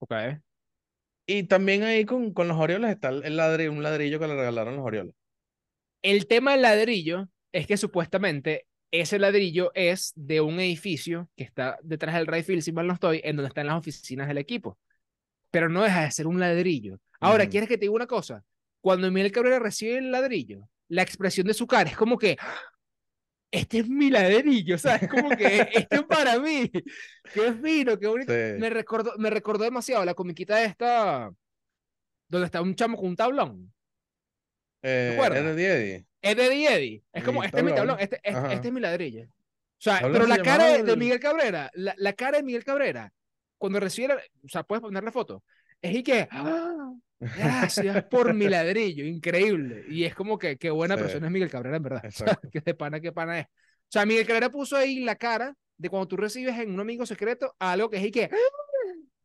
ok. 0.00 0.12
Y 1.28 1.44
también 1.44 1.82
ahí 1.82 2.04
con, 2.04 2.32
con 2.32 2.48
los 2.48 2.56
Orioles 2.56 2.90
está 2.90 3.08
el 3.10 3.36
ladrillo, 3.36 3.72
un 3.72 3.82
ladrillo 3.82 4.18
que 4.18 4.28
le 4.28 4.34
regalaron 4.34 4.76
los 4.76 4.84
Orioles. 4.84 5.14
El 6.02 6.26
tema 6.26 6.52
del 6.52 6.62
ladrillo 6.62 7.28
es 7.52 7.66
que 7.66 7.76
supuestamente 7.76 8.66
ese 8.92 9.18
ladrillo 9.18 9.72
es 9.74 10.12
de 10.14 10.40
un 10.40 10.60
edificio 10.60 11.28
que 11.36 11.44
está 11.44 11.78
detrás 11.82 12.14
del 12.14 12.26
right 12.26 12.44
field, 12.44 12.62
si 12.62 12.72
mal 12.72 12.86
no 12.86 12.94
estoy, 12.94 13.20
en 13.24 13.36
donde 13.36 13.48
están 13.48 13.66
las 13.66 13.76
oficinas 13.76 14.28
del 14.28 14.38
equipo. 14.38 14.78
Pero 15.50 15.68
no 15.68 15.82
deja 15.82 16.02
de 16.02 16.10
ser 16.12 16.26
un 16.26 16.38
ladrillo. 16.38 16.98
Ahora. 17.20 17.48
¿quieres 17.48 17.68
que 17.68 17.76
te 17.76 17.82
diga 17.82 17.94
una 17.94 18.06
cosa? 18.06 18.44
Cuando 18.80 19.10
Miguel 19.10 19.32
Cabrera 19.32 19.58
recibe 19.58 19.98
el 19.98 20.12
ladrillo, 20.12 20.68
la 20.88 21.02
expresión 21.02 21.46
de 21.46 21.54
su 21.54 21.66
cara 21.66 21.90
es 21.90 21.96
como 21.96 22.18
que 22.18 22.36
este 23.50 23.78
es 23.78 23.88
mi 23.88 24.10
ladrillo, 24.10 24.76
¿sabes? 24.78 25.08
Como 25.08 25.30
que 25.30 25.68
este 25.72 25.96
es 25.96 26.02
para 26.04 26.38
mí. 26.38 26.70
Qué 27.32 27.52
fino, 27.62 27.98
qué 27.98 28.06
bonito. 28.06 28.32
Sí. 28.32 28.58
Me 28.58 28.70
recordó, 28.70 29.12
me 29.18 29.30
recordó 29.30 29.64
demasiado 29.64 30.04
la 30.04 30.14
comiquita 30.14 30.62
esta, 30.64 31.30
donde 32.28 32.46
está 32.46 32.60
un 32.62 32.74
chamo 32.74 32.96
con 32.96 33.06
un 33.08 33.16
tablón. 33.16 33.72
Eh, 34.82 35.12
acuerdas? 35.14 35.38
Eddie 35.38 35.68
de 36.34 36.64
Eddie. 36.66 37.02
Es 37.12 37.24
como, 37.24 37.42
este 37.44 37.58
es 37.58 37.64
mi 37.64 37.70
tablón. 37.70 37.96
tablón, 37.96 38.00
este, 38.00 38.20
este, 38.22 38.54
este 38.54 38.68
es 38.68 38.74
mi 38.74 38.80
ladrillo. 38.80 39.22
O 39.24 39.28
sea, 39.78 40.00
Tablón 40.00 40.12
pero 40.12 40.24
se 40.24 40.38
la 40.38 40.42
cara 40.44 40.66
de, 40.68 40.82
de 40.82 40.96
Miguel 40.96 41.20
Cabrera, 41.20 41.70
la, 41.74 41.94
la 41.98 42.12
cara 42.14 42.38
de 42.38 42.42
Miguel 42.42 42.64
Cabrera, 42.64 43.12
cuando 43.58 43.78
recibe, 43.78 44.08
la- 44.08 44.14
o 44.16 44.48
sea, 44.48 44.62
puedes 44.62 44.80
poner 44.82 45.04
la 45.04 45.12
foto, 45.12 45.44
es 45.82 45.94
y 45.96 46.02
que, 46.02 46.28
¡ah! 46.30 46.92
gracias 47.18 48.04
por 48.04 48.34
mi 48.34 48.48
ladrillo, 48.48 49.04
increíble. 49.04 49.84
Y 49.88 50.04
es 50.04 50.14
como 50.14 50.38
que, 50.38 50.56
qué 50.56 50.70
buena 50.70 50.96
Sí. 50.96 51.02
persona 51.02 51.26
es 51.26 51.32
Miguel 51.32 51.50
Cabrera, 51.50 51.76
en 51.76 51.82
verdad. 51.82 52.02
Que 52.52 52.60
de 52.60 52.74
pana, 52.74 53.00
qué 53.00 53.12
pana 53.12 53.40
es. 53.40 53.46
O 53.46 53.88
sea, 53.90 54.04
Miguel 54.06 54.26
Cabrera 54.26 54.50
puso 54.50 54.76
ahí 54.76 55.00
la 55.00 55.16
cara 55.16 55.54
de 55.78 55.88
cuando 55.90 56.08
tú 56.08 56.16
recibes 56.16 56.58
en 56.58 56.72
un 56.72 56.80
amigo 56.80 57.04
secreto 57.06 57.54
algo 57.58 57.88
que 57.90 57.98
es 57.98 58.04
y 58.06 58.10
que, 58.10 58.24
¡ah! 58.24 58.36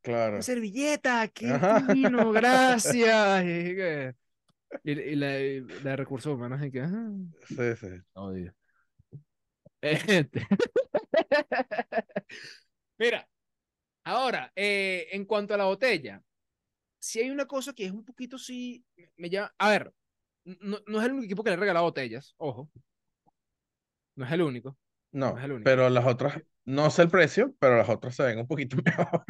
Claro. 0.01 0.33
una 0.33 0.41
servilleta, 0.41 1.27
qué 1.27 1.47
fino, 1.91 2.31
gracias. 2.31 3.43
Y, 3.43 3.75
que- 3.75 4.13
y- 4.83 4.91
y 4.91 5.15
la, 5.15 5.39
y 5.39 5.59
la 5.61 5.91
de 5.91 5.95
recursos 5.95 6.33
humanos, 6.33 6.63
y 6.65 6.71
que, 6.71 6.81
"Ah". 6.81 7.11
Sí, 7.47 7.75
sí. 7.79 7.87
Odio. 8.13 8.53
Este. 9.81 10.47
Mira, 12.97 13.27
ahora, 14.03 14.51
eh, 14.55 15.07
en 15.11 15.25
cuanto 15.25 15.53
a 15.53 15.57
la 15.57 15.65
botella, 15.65 16.21
si 17.01 17.19
hay 17.21 17.31
una 17.31 17.47
cosa 17.47 17.73
que 17.73 17.85
es 17.87 17.93
un 17.93 18.05
poquito 18.05 18.39
sí, 18.39 18.85
me 19.17 19.29
llama, 19.31 19.53
a 19.59 19.69
ver, 19.71 19.93
no, 20.45 20.79
no 20.87 20.99
es 21.01 21.05
el 21.07 21.13
único 21.13 21.25
equipo 21.27 21.43
que 21.43 21.51
le 21.51 21.57
regala 21.57 21.81
botellas, 21.81 22.35
ojo, 22.37 22.71
no 24.15 24.25
es 24.25 24.31
el 24.31 24.41
único, 24.41 24.77
No, 25.11 25.31
No 25.33 25.37
es 25.39 25.43
el 25.45 25.51
único. 25.51 25.65
pero 25.65 25.89
las 25.89 26.05
otras, 26.05 26.41
no 26.65 26.89
sé 26.89 27.01
el 27.03 27.09
precio, 27.09 27.53
pero 27.59 27.77
las 27.77 27.89
otras 27.89 28.15
se 28.15 28.23
ven 28.23 28.39
un 28.39 28.47
poquito 28.47 28.77
mejor. 28.85 29.25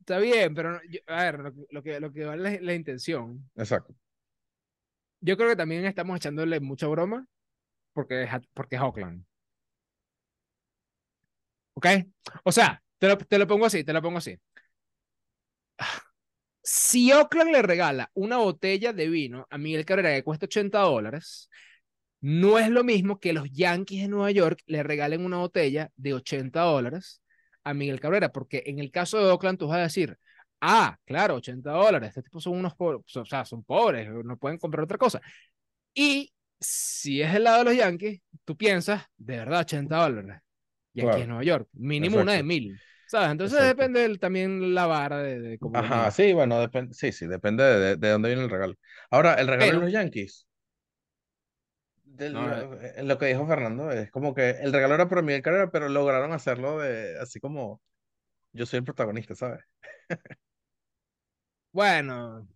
está 0.00 0.18
bien, 0.18 0.54
pero 0.54 0.72
no- 0.72 0.80
yo- 0.88 1.00
a 1.06 1.24
ver, 1.24 1.38
lo, 1.40 1.52
que- 1.54 1.66
lo 1.70 1.82
que, 1.82 2.00
lo 2.00 2.12
que 2.12 2.24
vale 2.24 2.54
es 2.56 2.62
la 2.62 2.74
intención. 2.74 3.50
Exacto. 3.54 3.94
Yo 5.20 5.36
creo 5.36 5.48
que 5.50 5.56
también 5.56 5.84
estamos 5.86 6.16
echándole 6.16 6.60
mucha 6.60 6.86
broma 6.86 7.26
porque 7.94 8.24
es, 8.24 8.30
porque 8.54 8.76
es 8.76 8.82
Oakland. 8.82 9.24
¿Ok? 11.74 11.86
O 12.44 12.52
sea, 12.52 12.82
te 12.98 13.08
lo, 13.08 13.18
te 13.18 13.38
lo 13.38 13.46
pongo 13.46 13.66
así, 13.66 13.84
te 13.84 13.92
lo 13.92 14.02
pongo 14.02 14.18
así. 14.18 14.36
Si 16.72 17.10
Oakland 17.10 17.50
le 17.50 17.62
regala 17.62 18.12
una 18.14 18.36
botella 18.36 18.92
de 18.92 19.08
vino 19.08 19.44
a 19.50 19.58
Miguel 19.58 19.84
Cabrera 19.84 20.14
que 20.14 20.22
cuesta 20.22 20.46
80 20.46 20.78
dólares, 20.78 21.50
no 22.20 22.60
es 22.60 22.68
lo 22.68 22.84
mismo 22.84 23.18
que 23.18 23.32
los 23.32 23.50
Yankees 23.50 24.02
de 24.02 24.08
Nueva 24.08 24.30
York 24.30 24.60
le 24.66 24.84
regalen 24.84 25.24
una 25.24 25.38
botella 25.38 25.90
de 25.96 26.14
80 26.14 26.60
dólares 26.60 27.22
a 27.64 27.74
Miguel 27.74 27.98
Cabrera, 27.98 28.30
porque 28.30 28.62
en 28.66 28.78
el 28.78 28.92
caso 28.92 29.18
de 29.18 29.32
Oakland 29.32 29.58
tú 29.58 29.66
vas 29.66 29.78
a 29.78 29.82
decir, 29.82 30.16
ah, 30.60 30.96
claro, 31.04 31.34
80 31.34 31.72
dólares, 31.72 32.10
estos 32.10 32.22
tipos 32.22 32.44
son 32.44 32.56
unos 32.56 32.76
pobres, 32.76 33.16
o 33.16 33.24
sea, 33.24 33.44
son 33.44 33.64
pobres, 33.64 34.08
no 34.08 34.36
pueden 34.36 34.58
comprar 34.58 34.84
otra 34.84 34.96
cosa. 34.96 35.20
Y 35.92 36.32
si 36.60 37.20
es 37.20 37.34
el 37.34 37.42
lado 37.42 37.58
de 37.58 37.64
los 37.64 37.76
Yankees, 37.76 38.20
tú 38.44 38.56
piensas, 38.56 39.02
de 39.16 39.38
verdad, 39.38 39.62
80 39.62 39.96
dólares. 39.96 40.40
Y 40.94 41.00
aquí 41.00 41.08
Claro. 41.08 41.22
en 41.22 41.28
Nueva 41.30 41.42
York, 41.42 41.68
mínimo 41.72 42.18
una 42.18 42.34
de 42.34 42.44
mil. 42.44 42.80
¿Sabes? 43.10 43.32
Entonces 43.32 43.58
Exacto. 43.58 43.76
depende 43.76 44.00
del- 44.02 44.20
también 44.20 44.72
la 44.72 44.86
vara 44.86 45.18
de, 45.18 45.40
de 45.40 45.58
cómo 45.58 45.76
Ajá, 45.76 46.12
sí, 46.12 46.32
bueno, 46.32 46.60
depende, 46.60 46.94
sí, 46.94 47.10
sí, 47.10 47.26
depende 47.26 47.64
de, 47.64 47.78
de- 47.80 47.96
de 47.96 48.08
dónde 48.10 48.28
viene 48.28 48.44
el 48.44 48.50
regalo. 48.50 48.74
Ahora, 49.10 49.34
el 49.34 49.48
regalo 49.48 49.66
Pero- 49.66 49.78
de 49.80 49.84
los 49.86 49.92
Yankees, 49.92 50.46
de 52.04 52.30
No, 52.30 52.46
lo, 52.46 52.80
eh, 52.80 53.02
lo 53.02 53.18
que 53.18 53.26
dijo 53.26 53.44
Fernando, 53.48 53.90
es 53.90 54.12
como 54.12 54.32
que 54.32 54.50
el 54.50 54.72
regalo 54.72 54.94
era 54.94 55.08
para 55.08 55.22
Miguel 55.22 55.42
Carrera, 55.42 55.72
pero 55.72 55.88
lograron 55.88 56.32
hacerlo 56.32 56.78
de 56.78 57.18
así 57.18 57.40
como 57.40 57.80
yo 58.52 58.64
soy 58.64 58.78
el 58.78 58.84
protagonista, 58.84 59.34
¿sabes? 59.34 59.64
Bueno, 61.72 62.46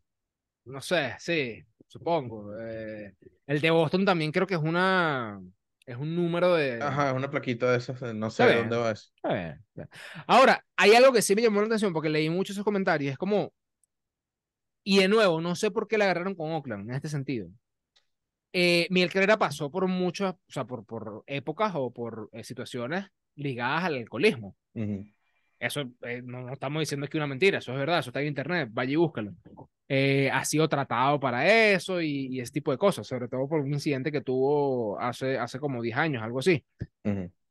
no 0.66 0.80
sé, 0.80 1.14
sí, 1.18 1.64
supongo. 1.88 2.56
Eh, 2.61 3.14
el 3.46 3.61
de 3.61 3.70
Boston 3.70 4.04
también 4.04 4.32
creo 4.32 4.46
que 4.46 4.54
es 4.54 4.61
una, 4.61 5.40
es 5.87 5.97
un 5.97 6.14
número 6.14 6.55
de... 6.55 6.83
Ajá, 6.83 7.11
es 7.11 7.17
una 7.17 7.31
plaquita 7.31 7.71
de 7.71 7.79
esas, 7.79 8.00
eh, 8.03 8.14
no 8.14 8.31
sé 8.31 8.44
de 8.44 8.57
dónde 8.57 8.77
va 8.77 8.90
eso. 8.92 9.11
Ahora, 10.27 10.64
hay 10.77 10.94
algo 10.94 11.12
que 11.12 11.23
sí 11.23 11.35
me 11.35 11.42
llamó 11.42 11.61
la 11.61 11.66
atención 11.66 11.92
porque 11.92 12.09
leí 12.09 12.31
muchos 12.31 12.57
esos 12.57 12.64
comentarios. 12.64 13.12
Es 13.12 13.18
como, 13.18 13.53
y 14.83 14.99
de 14.99 15.09
nuevo, 15.09 15.40
no 15.40 15.55
sé 15.55 15.70
por 15.70 15.88
qué 15.88 15.99
la 15.99 16.05
agarraron 16.05 16.35
con 16.35 16.53
Oakland 16.53 16.88
en 16.88 16.97
este 16.97 17.09
sentido. 17.09 17.49
Eh, 18.53 18.87
Miguel 18.90 19.11
Carrera 19.11 19.37
pasó 19.37 19.70
por 19.70 19.87
muchas, 19.88 20.35
o 20.35 20.53
sea, 20.53 20.64
por, 20.64 20.85
por 20.85 21.25
épocas 21.27 21.73
o 21.75 21.90
por 21.90 22.29
eh, 22.33 22.44
situaciones 22.44 23.07
ligadas 23.35 23.85
al 23.85 23.97
alcoholismo. 23.97 24.57
Ujú. 24.75 25.07
Eso 25.59 25.83
eh, 26.03 26.23
no, 26.25 26.43
no 26.43 26.53
estamos 26.53 26.81
diciendo 26.81 27.07
que 27.07 27.17
es 27.17 27.21
una 27.21 27.27
mentira, 27.27 27.59
eso 27.59 27.73
es 27.73 27.79
verdad, 27.79 28.01
eso 28.01 28.11
está 28.11 28.21
en 28.21 28.29
internet, 28.29 28.69
vaya 28.73 28.93
y 28.93 28.97
búscalo. 28.97 29.33
Eh, 29.88 30.31
ha 30.33 30.45
sido 30.45 30.69
tratado 30.69 31.21
para 31.21 31.47
eso 31.73 32.01
y, 32.01 32.27
y 32.31 32.40
ese 32.40 32.53
tipo 32.53 32.71
de 32.73 32.79
cosas, 32.79 33.07
sobre 33.07 33.29
todo 33.29 33.49
por 33.49 33.61
un 33.61 33.73
incidente 33.73 34.11
que 34.12 34.21
tuvo 34.23 34.99
hace, 34.99 35.38
hace 35.38 35.59
como 35.59 35.83
10 35.83 35.97
años, 35.97 36.23
algo 36.23 36.40
así. 36.40 36.64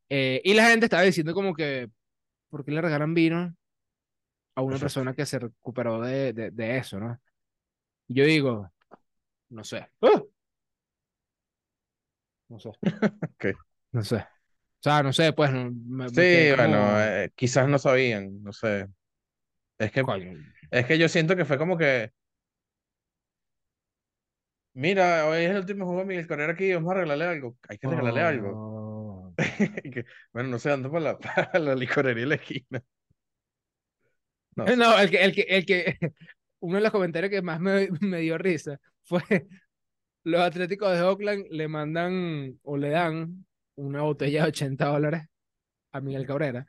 Eh, 0.10 0.42
y 0.44 0.54
la 0.54 0.68
gente 0.68 0.86
estaba 0.86 1.04
diciendo 1.04 1.34
como 1.34 1.54
que, 1.54 1.90
¿por 2.50 2.66
qué 2.66 2.72
le 2.72 2.82
regalan 2.82 3.14
vino 3.14 3.56
a 4.56 4.62
una 4.62 4.78
persona 4.78 5.14
que 5.14 5.26
se 5.26 5.40
recuperó 5.40 6.02
de, 6.02 6.34
de, 6.34 6.52
de 6.52 6.78
eso, 6.78 7.00
¿no? 7.00 7.20
Yo 8.08 8.26
digo, 8.26 8.72
no 9.50 9.64
sé. 9.64 9.90
¡Ah! 10.02 10.24
No 12.50 12.60
sé. 12.60 12.72
No 13.94 14.04
sé. 14.04 14.26
O 14.84 14.90
sea, 14.90 15.02
no 15.02 15.14
sé, 15.14 15.32
pues 15.32 15.50
me, 15.50 16.10
Sí, 16.10 16.52
bueno, 16.58 16.78
como, 16.78 17.00
eh, 17.00 17.32
quizás 17.36 17.70
no 17.70 17.80
sabían, 17.80 18.44
no 18.44 18.52
sé. 18.52 18.90
Es 19.78 19.94
que, 19.94 20.04
es 20.72 20.86
que 20.86 20.98
yo 20.98 21.08
siento 21.08 21.38
que 21.38 21.46
fue 21.46 21.58
como 21.58 21.78
que, 21.78 22.12
mira, 24.74 25.26
hoy 25.30 25.46
es 25.46 25.52
el 25.52 25.58
último 25.60 25.86
juego 25.86 26.02
de 26.02 26.08
Miguel 26.08 26.28
Carrera 26.28 26.52
aquí, 26.52 26.74
vamos 26.74 26.92
a 26.92 26.96
regalarle 26.96 27.26
algo. 27.26 27.58
Hay 27.70 27.78
que 27.78 27.88
regalarle 27.88 28.22
algo. 28.22 28.52
oh. 28.54 29.36
Bueno, 30.34 30.50
no 30.50 30.60
sé, 30.60 30.70
ando 30.70 30.92
para 30.92 31.14
la, 31.14 31.18
para 31.18 31.60
la 31.60 31.76
licorería 31.76 32.24
de 32.24 32.28
la 32.28 32.36
esquina. 32.36 32.84
No. 34.58 34.66
No, 34.76 35.00
el 35.00 35.10
que, 35.10 35.24
el 35.24 35.34
que, 35.34 35.42
el 35.44 35.66
que, 35.66 35.98
uno 36.60 36.76
de 36.76 36.82
los 36.82 36.92
comentarios 36.92 37.30
que 37.30 37.42
más 37.42 37.62
me, 37.62 37.88
me 38.02 38.20
dio 38.20 38.38
risa 38.38 38.82
fue 39.06 39.22
los 40.26 40.42
Atléticos 40.42 40.92
de 40.92 41.02
Oakland 41.04 41.46
le 41.52 41.70
mandan 41.70 42.60
o 42.64 42.76
le 42.76 42.90
dan 42.90 43.46
una 43.76 44.02
botella 44.02 44.44
de 44.44 44.50
80 44.50 44.86
dólares 44.88 45.24
a 45.92 46.02
Miguel 46.02 46.26
Cabrera 46.26 46.66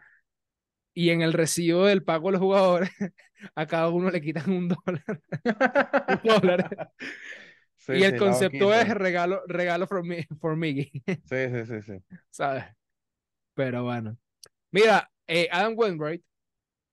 y 0.94 1.10
en 1.10 1.22
el 1.22 1.32
recibo 1.32 1.86
del 1.86 2.04
pago 2.04 2.28
de 2.28 2.32
los 2.32 2.40
jugadores 2.40 2.90
a 3.54 3.66
cada 3.66 3.88
uno 3.90 4.10
le 4.10 4.20
quitan 4.20 4.50
un 4.50 4.68
dólar, 4.68 5.04
un 6.24 6.40
dólar. 6.40 6.90
Sí, 7.76 7.92
y 7.92 8.02
el 8.02 8.12
sí, 8.12 8.18
concepto 8.18 8.72
es 8.72 8.88
regalo, 8.88 9.42
regalo 9.46 9.86
for, 9.86 10.02
me, 10.02 10.26
for 10.40 10.56
Miggy, 10.56 10.90
Sí, 11.04 11.36
sí, 11.50 11.66
sí, 11.66 11.82
sí. 11.82 11.92
¿sabes? 12.30 12.64
Pero 13.52 13.84
bueno. 13.84 14.16
Mira, 14.70 15.10
eh, 15.26 15.48
Adam 15.52 15.74
Wainwright 15.76 16.22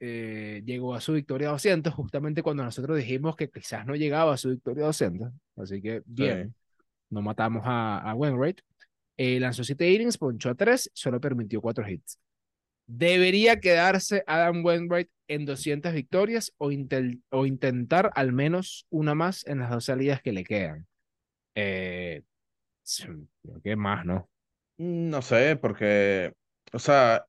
eh, 0.01 0.61
llegó 0.65 0.93
a 0.95 1.01
su 1.01 1.13
victoria 1.13 1.49
200 1.49 1.93
justamente 1.93 2.43
cuando 2.43 2.63
nosotros 2.63 2.97
dijimos 2.97 3.37
que 3.37 3.49
quizás 3.49 3.85
no 3.85 3.95
llegaba 3.95 4.33
a 4.33 4.37
su 4.37 4.49
victoria 4.49 4.85
200. 4.85 5.31
Así 5.55 5.81
que 5.81 6.01
bien, 6.05 6.53
no 7.09 7.21
matamos 7.21 7.63
a, 7.65 7.99
a 7.99 8.13
Wainwright. 8.13 8.61
Eh, 9.17 9.39
lanzó 9.39 9.63
7 9.63 9.89
innings, 9.89 10.17
ponchó 10.17 10.49
a 10.49 10.55
3, 10.55 10.91
solo 10.93 11.19
permitió 11.19 11.61
4 11.61 11.87
hits. 11.87 12.19
¿Debería 12.87 13.59
quedarse 13.59 14.23
Adam 14.27 14.65
Wainwright 14.65 15.09
en 15.27 15.45
200 15.45 15.93
victorias 15.93 16.53
o, 16.57 16.69
o 17.29 17.45
intentar 17.45 18.11
al 18.15 18.33
menos 18.33 18.85
una 18.89 19.15
más 19.15 19.45
en 19.47 19.59
las 19.59 19.69
dos 19.69 19.85
salidas 19.85 20.21
que 20.21 20.33
le 20.33 20.43
quedan? 20.43 20.87
Eh, 21.55 22.23
que 23.63 23.75
más, 23.75 24.05
¿no? 24.05 24.29
No 24.77 25.21
sé, 25.21 25.55
porque, 25.55 26.33
o 26.73 26.79
sea, 26.79 27.25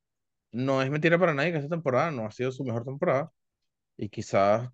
no 0.52 0.82
es 0.82 0.90
mentira 0.90 1.18
para 1.18 1.34
nadie 1.34 1.52
que 1.52 1.58
esta 1.58 1.68
temporada 1.68 2.10
no 2.10 2.26
ha 2.26 2.30
sido 2.30 2.50
su 2.50 2.64
mejor 2.64 2.84
temporada. 2.84 3.30
Y 3.96 4.08
quizás 4.08 4.70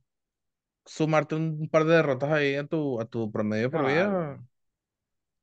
sumarte 0.84 1.34
un 1.34 1.68
par 1.68 1.84
de 1.84 1.96
derrotas 1.96 2.30
ahí 2.30 2.54
a 2.54 2.66
tu, 2.66 3.00
a 3.00 3.04
tu 3.04 3.30
promedio 3.30 3.70
por 3.70 3.86
vida. 3.86 4.40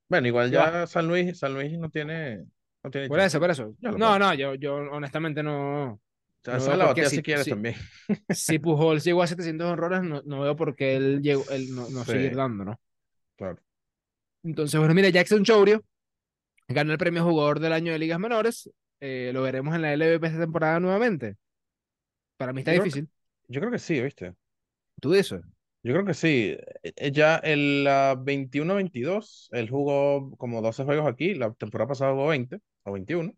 Bueno, 0.10 0.28
igual 0.28 0.52
Ya. 0.52 0.86
San 0.88 1.08
Luis, 1.08 1.38
San 1.39 1.54
Luis 1.54 1.78
no 1.80 1.89
tiene, 1.89 2.46
no 2.84 2.91
tiene 2.91 3.08
Por 3.08 3.20
eso, 3.20 3.39
por 3.39 3.50
eso. 3.50 3.76
No, 3.82 4.20
no, 4.20 4.34
yo, 4.34 4.56
yo 4.56 4.76
honestamente 4.76 5.41
no. 5.44 6.00
Chance 6.44 6.60
no 6.60 6.63
de 6.65 6.70
veo 6.70 6.78
la 6.78 6.86
batea 6.86 7.10
si- 7.10 7.15
si 7.18 7.24
quieres 7.24 7.44
si- 7.46 7.50
también. 7.50 7.76
Si 8.30 8.60
Pujols 8.60 9.04
llegó 9.04 9.24
a 9.24 9.28
700 9.28 9.68
honrones, 9.68 10.04
no, 10.04 10.22
no 10.26 10.41
veo 10.41 10.56
por 10.56 10.76
qué 10.76 10.96
él, 10.96 11.22
llegó, 11.24 11.44
él 11.50 11.74
no, 11.74 11.89
no 11.89 12.06
Sí. 12.06 12.12
seguir 12.12 12.36
dando, 12.36 12.63
¿no? 12.65 12.80
Claro. 13.36 13.60
Entonces, 14.44 14.80
bueno, 14.80 14.94
mira, 14.94 15.10
Jackson 15.10 15.44
Chourio 15.44 15.84
ganó 16.68 16.91
el 16.91 17.00
premio 17.00 17.24
Jugador 17.24 17.60
del 17.60 17.74
Año 17.74 17.91
de 17.91 18.00
Ligas 18.00 18.20
Menores. 18.20 18.70
Eh, 19.00 19.32
lo 19.34 19.41
veremos 19.41 19.74
en 19.76 19.82
la 19.82 19.94
LVP 19.94 20.28
esta 20.28 20.39
temporada 20.39 20.80
nuevamente. 20.80 21.36
Para 22.38 22.54
mí 22.54 22.62
está 22.62 22.74
Yo 22.74 22.82
creo 22.82 22.84
que- 22.94 23.00
difícil. 23.00 23.10
Yo 23.48 23.60
creo 23.62 23.72
que 23.72 23.80
sí, 23.80 24.02
¿viste? 24.02 24.34
Tú 25.02 25.12
dices. 25.13 25.41
Yo 25.86 25.93
creo 25.93 26.06
que 26.06 26.13
sí. 26.15 26.58
Eh, 26.84 26.93
eh, 26.95 27.12
Ya 27.12 27.36
el 27.38 27.84
la 27.84 28.15
21-22, 28.15 29.50
él 29.52 29.69
jugó 29.69 30.36
como 30.38 30.62
12 30.62 30.84
juegos 30.84 31.08
aquí, 31.08 31.36
la 31.36 31.54
temporada 31.54 31.89
pasada 31.89 32.12
jugó 32.13 32.28
20 32.28 32.60
o 32.84 32.91
21. 32.93 33.34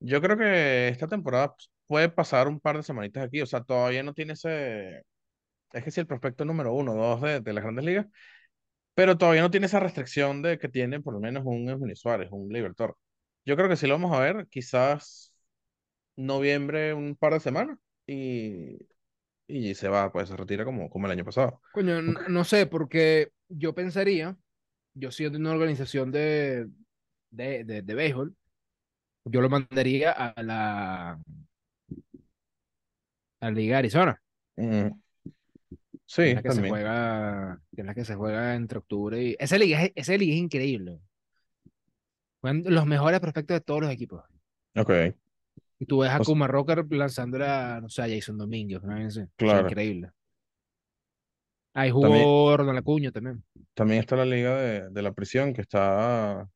Yo 0.00 0.22
creo 0.22 0.38
que 0.38 0.88
esta 0.88 1.08
temporada 1.08 1.54
puede 1.86 2.08
pasar 2.10 2.48
un 2.48 2.60
par 2.60 2.76
de 2.78 2.82
semanitas 2.84 3.24
aquí, 3.26 3.42
o 3.42 3.46
sea, 3.46 3.62
todavía 3.64 4.02
no 4.02 4.14
tiene 4.14 4.34
ese... 4.34 5.04
Es 5.72 5.84
que 5.84 5.90
si 5.92 6.00
el 6.00 6.06
prospecto 6.08 6.44
número 6.44 6.74
uno, 6.74 6.94
dos 6.94 7.22
de, 7.22 7.40
de 7.40 7.52
las 7.54 7.64
grandes 7.64 7.84
ligas, 7.84 8.06
pero 8.94 9.18
todavía 9.18 9.42
no 9.42 9.50
tiene 9.50 9.66
esa 9.66 9.80
restricción 9.80 10.42
de 10.42 10.58
que 10.58 10.68
tiene 10.68 11.00
por 11.00 11.14
lo 11.14 11.20
menos 11.20 11.44
un 11.46 11.68
Eugenio 11.68 11.96
Suárez, 11.96 12.30
un 12.32 12.48
Libertor. 12.52 12.96
Yo 13.46 13.56
creo 13.56 13.68
que 13.68 13.76
sí 13.76 13.86
lo 13.86 13.94
vamos 13.94 14.16
a 14.16 14.20
ver, 14.20 14.48
quizás 14.50 15.34
noviembre, 16.16 16.94
un 16.94 17.16
par 17.16 17.34
de 17.34 17.40
semanas, 17.40 17.78
y, 18.06 18.78
y 19.48 19.74
se 19.74 19.88
va, 19.88 20.12
pues 20.12 20.28
se 20.28 20.36
retira 20.36 20.64
como, 20.64 20.88
como 20.90 21.06
el 21.06 21.12
año 21.12 21.24
pasado. 21.24 21.60
Coño, 21.72 22.02
no 22.02 22.44
sé, 22.44 22.66
porque 22.66 23.32
yo 23.48 23.74
pensaría, 23.74 24.36
yo 24.94 25.10
siendo 25.10 25.38
una 25.38 25.52
organización 25.52 26.12
de, 26.12 26.68
de, 27.30 27.64
de, 27.64 27.82
de 27.82 27.94
béisbol, 27.94 28.36
yo 29.24 29.40
lo 29.40 29.48
mandaría 29.48 30.12
a 30.12 30.42
la, 30.42 31.10
a 31.12 31.20
la 33.40 33.50
Liga 33.50 33.76
de 33.76 33.78
Arizona, 33.78 34.22
Mm, 34.56 34.88
que 36.16 36.32
es 36.32 36.32
sí, 36.32 36.34
la 36.34 36.42
que 36.42 36.52
se 36.52 36.68
juega, 36.68 37.60
es 37.76 37.84
la 37.84 37.94
que 37.94 38.04
se 38.04 38.14
juega 38.16 38.54
entre 38.56 38.78
octubre 38.78 39.22
y... 39.22 39.36
Esa 39.38 39.56
liga 39.56 39.84
es, 39.84 39.92
esa 39.94 40.16
liga 40.16 40.34
es 40.34 40.40
increíble. 40.40 41.00
Juegan 42.40 42.64
los 42.66 42.86
mejores 42.86 43.20
prospectos 43.20 43.54
de 43.54 43.60
todos 43.60 43.82
los 43.82 43.90
equipos. 43.90 44.24
Ok, 44.76 44.90
Y 45.78 45.86
tú 45.86 45.98
ves 46.00 46.10
a 46.10 46.20
o 46.20 46.24
Kuma 46.24 46.46
Rocker 46.46 46.84
lanzándole 46.90 47.46
a, 47.46 47.80
no 47.80 47.88
sé, 47.88 48.02
a 48.02 48.08
Jason 48.08 48.36
Domínguez, 48.36 48.82
¿no? 48.82 49.06
O 49.06 49.10
sea, 49.10 49.26
claro. 49.36 49.68
increíble. 49.68 50.10
Ahí 51.74 51.90
También, 51.90 52.24
jugó 52.24 52.56
Ronald 52.56 52.78
Acuña 52.78 53.12
también. 53.12 53.44
también 53.74 54.00
está 54.00 54.16
la 54.16 54.24
liga 54.24 54.56
de, 54.56 54.90
de 54.90 55.02
la 55.02 55.12
prisión, 55.12 55.52
que 55.54 55.60
está 55.60 56.48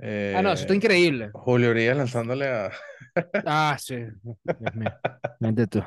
Ah, 0.00 0.40
no, 0.42 0.52
eso 0.52 0.62
está 0.62 0.72
eh, 0.72 0.76
increíble. 0.76 1.30
Julio 1.32 1.70
Urias 1.70 1.96
lanzándole 1.96 2.48
a... 2.48 2.70
Ah, 3.46 3.76
sí. 3.80 3.96
Dios 3.96 4.74
mío. 4.74 4.92
Vente 5.40 5.66
tú. 5.66 5.82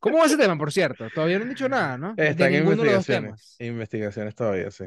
¿Cómo 0.00 0.18
va 0.18 0.24
ese 0.24 0.38
tema, 0.38 0.56
por 0.56 0.72
cierto? 0.72 1.06
Todavía 1.14 1.38
no 1.38 1.42
han 1.44 1.50
dicho 1.50 1.68
nada, 1.68 1.98
¿no? 1.98 2.14
De 2.14 2.28
Está 2.28 2.48
en 2.48 2.54
investigaciones, 2.66 3.56
investigaciones 3.58 4.34
todavía, 4.34 4.70
sí. 4.70 4.86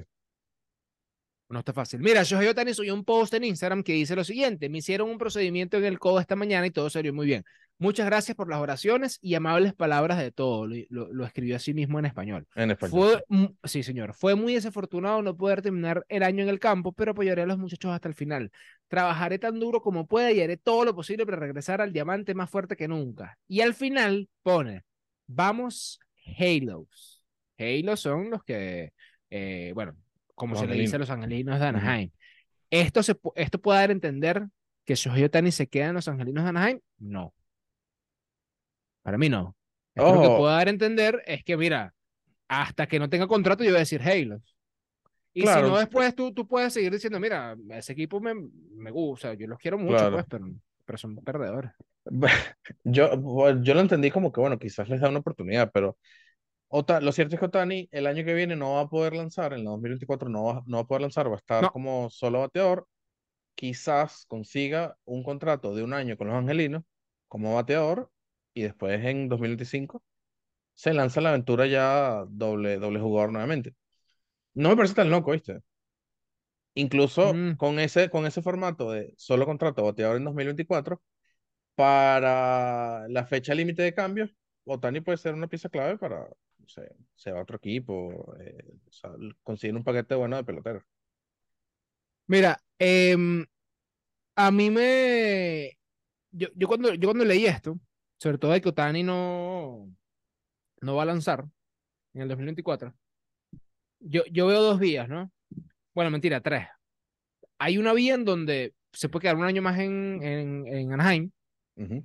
No 1.53 1.59
está 1.59 1.71
fácil. 1.71 1.99
Mira, 1.99 2.23
Shohei 2.23 2.47
Ohtani 2.47 2.73
subió 2.73 2.95
un 2.95 3.05
post 3.05 3.33
en 3.35 3.43
Instagram 3.43 3.83
que 3.83 3.93
dice 3.93 4.15
lo 4.15 4.23
siguiente: 4.23 4.69
Me 4.69 4.79
hicieron 4.79 5.07
un 5.09 5.19
procedimiento 5.19 5.77
en 5.77 5.85
el 5.85 5.99
codo 5.99 6.19
esta 6.19 6.35
mañana 6.35 6.65
y 6.65 6.71
todo 6.71 6.89
salió 6.89 7.13
muy 7.13 7.27
bien. 7.27 7.43
Muchas 7.77 8.07
gracias 8.07 8.35
por 8.35 8.49
las 8.49 8.59
oraciones 8.59 9.19
y 9.21 9.35
amables 9.35 9.73
palabras 9.75 10.17
de 10.17 10.31
todo. 10.31 10.65
Lo, 10.65 10.75
lo- 10.89 11.13
lo 11.13 11.25
escribió 11.25 11.55
así 11.55 11.73
mismo 11.75 11.99
en 11.99 12.05
español. 12.05 12.47
En 12.55 12.71
español. 12.71 13.23
Fue, 13.29 13.47
sí, 13.65 13.83
señor, 13.83 14.13
fue 14.15 14.33
muy 14.35 14.55
desafortunado 14.55 15.21
no 15.21 15.37
poder 15.37 15.61
terminar 15.61 16.03
el 16.09 16.23
año 16.23 16.41
en 16.43 16.49
el 16.49 16.59
campo, 16.59 16.91
pero 16.91 17.11
apoyaré 17.11 17.43
a 17.43 17.45
los 17.45 17.59
muchachos 17.59 17.91
hasta 17.91 18.07
el 18.07 18.15
final. 18.15 18.51
Trabajaré 18.87 19.37
tan 19.37 19.59
duro 19.59 19.81
como 19.81 20.07
pueda 20.07 20.31
y 20.31 20.41
haré 20.41 20.57
todo 20.57 20.85
lo 20.85 20.95
posible 20.95 21.23
para 21.25 21.37
regresar 21.37 21.81
al 21.81 21.93
diamante 21.93 22.33
más 22.33 22.49
fuerte 22.49 22.75
que 22.75 22.87
nunca. 22.87 23.37
Y 23.47 23.61
al 23.61 23.75
final 23.75 24.27
pone, 24.41 24.83
vamos 25.27 25.99
Halos. 26.39 27.21
Halos 27.59 27.99
son 27.99 28.29
los 28.31 28.43
que, 28.43 28.91
eh, 29.29 29.71
bueno, 29.75 29.95
como 30.43 30.55
se 30.55 30.67
le 30.67 30.75
dice 30.75 30.97
a 30.97 30.99
los 30.99 31.09
angelinos 31.09 31.59
de. 31.59 31.65
Anaheim. 31.65 32.11
Esto, 32.69 33.03
se, 33.03 33.15
esto 33.35 33.61
puede 33.61 33.79
dar 33.79 33.89
a 33.89 33.93
entender 33.93 34.45
que 34.83 34.95
Shohei 34.95 35.23
Ohtani 35.23 35.51
se 35.51 35.67
queda 35.67 35.87
en 35.87 35.93
los 35.95 36.07
angelinos 36.07 36.43
de 36.43 36.49
Anaheim. 36.49 36.79
No, 36.97 37.33
para 39.03 39.17
mí 39.17 39.29
no. 39.29 39.55
Lo 39.95 40.03
que 40.03 40.27
Ojo, 40.27 40.37
puede 40.39 40.55
dar 40.55 40.67
a 40.67 40.71
entender 40.71 41.23
es 41.27 41.43
que, 41.43 41.55
mira, 41.55 41.93
hasta 42.47 42.87
que 42.87 42.97
no 42.97 43.09
tenga 43.09 43.27
contrato, 43.27 43.63
yo 43.63 43.69
voy 43.69 43.77
a 43.77 43.79
decir 43.79 44.01
Halos. 44.01 44.55
Y 45.33 45.41
si 45.41 45.47
no, 45.47 45.53
claro, 45.53 45.77
después 45.77 46.15
tú, 46.15 46.33
tú 46.33 46.47
puedes 46.47 46.73
seguir 46.73 46.91
diciendo, 46.91 47.19
mira, 47.19 47.55
ese 47.69 47.93
equipo 47.93 48.19
me, 48.19 48.33
me 48.75 48.91
gusta, 48.91 49.33
yo 49.33 49.47
los 49.47 49.59
quiero 49.59 49.77
mucho, 49.77 49.97
claro. 49.97 50.13
pues, 50.13 50.25
pero, 50.29 50.45
pero 50.85 50.97
son 50.97 51.15
perdedores. 51.17 51.71
Yo, 52.83 53.13
yo 53.61 53.73
lo 53.73 53.79
entendí 53.79 54.11
como 54.11 54.33
que, 54.33 54.41
bueno, 54.41 54.59
quizás 54.59 54.89
les 54.89 54.99
da 54.99 55.07
una 55.07 55.19
oportunidad, 55.19 55.71
pero 55.73 55.97
Ota- 56.75 56.99
lo 57.01 57.11
cierto 57.11 57.35
es 57.35 57.39
que 57.39 57.45
Otani 57.45 57.87
el 57.91 58.07
año 58.07 58.25
que 58.25 58.33
viene 58.33 58.55
no 58.55 58.73
va 58.73 58.81
a 58.81 58.89
poder 58.89 59.13
lanzar, 59.15 59.53
en 59.53 59.59
el 59.59 59.65
2024 59.65 60.29
no 60.29 60.43
va, 60.45 60.63
no 60.65 60.77
va 60.77 60.83
a 60.83 60.87
poder 60.87 61.01
lanzar, 61.01 61.29
va 61.29 61.35
a 61.35 61.37
estar 61.37 61.69
No, 61.69 61.71
como 61.71 62.09
solo 62.09 62.39
bateador. 62.39 62.87
Quizás 63.55 64.25
consiga 64.27 64.97
un 65.05 65.23
contrato 65.23 65.75
de 65.75 65.83
un 65.83 65.93
año 65.93 66.17
con 66.17 66.27
los 66.27 66.37
Angelinos 66.37 66.83
como 67.29 67.55
bateador 67.55 68.11
y 68.53 68.63
después 68.63 69.03
en 69.05 69.29
2025 69.29 70.03
se 70.75 70.93
lanza 70.93 71.21
la 71.21 71.29
aventura 71.31 71.67
ya 71.67 72.25
doble, 72.29 72.77
doble 72.79 72.99
jugador 73.01 73.31
nuevamente. 73.33 73.75
No 74.55 74.69
me 74.69 74.77
parece 74.77 74.95
tan 74.95 75.11
loco, 75.11 75.31
¿viste? 75.33 75.61
Incluso 76.75 77.43
mm, 77.43 77.53
con 77.55 77.79
ese, 77.79 78.09
con 78.09 78.25
ese 78.25 78.41
formato 78.41 78.91
de 78.91 79.13
solo 79.17 79.45
contrato 79.45 79.83
bateador 79.83 80.17
en 80.17 80.23
2024, 80.25 81.01
para 81.75 83.07
la 83.09 83.25
fecha 83.27 83.55
límite 83.55 83.83
de 83.83 83.93
cambios, 83.95 84.31
Otani 84.65 85.01
puede 85.01 85.17
ser 85.19 85.33
una 85.35 85.47
pieza 85.47 85.69
clave 85.69 85.97
para, 85.97 86.27
se 86.67 87.31
va 87.31 87.39
a 87.39 87.43
otro 87.43 87.57
equipo, 87.57 88.35
eh, 88.39 88.75
o 88.87 88.91
sea, 88.91 89.11
conseguir 89.41 89.75
un 89.75 89.83
paquete 89.83 90.15
bueno 90.15 90.37
de 90.37 90.43
peloteros. 90.43 90.83
mira, 92.27 92.59
em, 92.79 93.45
a 94.35 94.51
mí 94.51 94.69
me... 94.69 95.77
Yo, 96.31 96.47
yo, 96.55 96.67
cuando, 96.67 96.93
yo 96.95 97.07
cuando 97.07 97.25
leí 97.25 97.45
esto, 97.45 97.79
sobre 98.17 98.37
todo 98.37 98.51
de 98.51 98.61
que 98.61 98.69
Otani 98.69 99.03
no, 99.03 99.93
no 100.81 100.95
va 100.95 101.03
a 101.03 101.05
lanzar 101.05 101.45
en 102.13 102.21
el 102.21 102.27
2024, 102.27 102.93
yo, 103.99 104.23
yo 104.31 104.47
veo 104.47 104.61
dos 104.61 104.79
vías, 104.79 105.07
¿no? 105.07 105.31
Bueno, 105.93 106.09
mentira, 106.09 106.41
tres. 106.41 106.67
Hay 107.59 107.77
una 107.77 107.93
vía 107.93 108.15
en 108.15 108.25
donde 108.25 108.73
se 108.91 109.09
puede 109.09 109.23
quedar 109.23 109.35
un 109.35 109.43
año 109.43 109.61
más 109.61 109.79
en, 109.79 110.21
en, 110.23 110.67
en 110.67 110.93
Anaheim. 110.93 111.31
Ujú. 111.75 112.03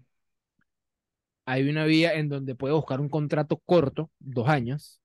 Hay 1.51 1.67
una 1.67 1.87
vía 1.87 2.13
en 2.13 2.29
donde 2.29 2.55
puede 2.55 2.75
buscar 2.75 3.01
un 3.01 3.09
contrato 3.09 3.57
corto, 3.65 4.11
dos 4.19 4.51
años. 4.51 5.01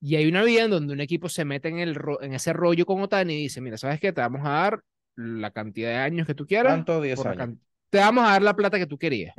Y 0.00 0.16
hay 0.16 0.26
una 0.26 0.42
vía 0.42 0.64
en 0.64 0.70
donde 0.70 0.94
un 0.94 1.00
equipo 1.00 1.28
se 1.28 1.44
mete 1.44 1.68
en, 1.68 1.80
el 1.80 1.94
ro- 1.94 2.22
en 2.22 2.32
ese 2.32 2.54
rollo 2.54 2.86
con 2.86 3.02
Otani 3.02 3.34
y 3.34 3.42
dice, 3.42 3.60
mira, 3.60 3.76
¿sabes 3.76 4.00
qué? 4.00 4.10
Te 4.14 4.22
vamos 4.22 4.40
a 4.42 4.48
dar 4.50 4.80
la 5.16 5.50
cantidad 5.50 5.90
de 5.90 5.96
años 5.96 6.26
que 6.26 6.34
tú 6.34 6.46
quieras. 6.46 6.72
Tanto 6.76 7.02
10 7.02 7.16
por 7.16 7.36
la 7.36 7.42
años. 7.44 7.58
Te 7.90 7.98
vamos 7.98 8.24
a 8.26 8.30
dar 8.30 8.40
la 8.42 8.56
plata 8.56 8.78
que 8.78 8.86
tú 8.86 8.96
querías. 8.96 9.34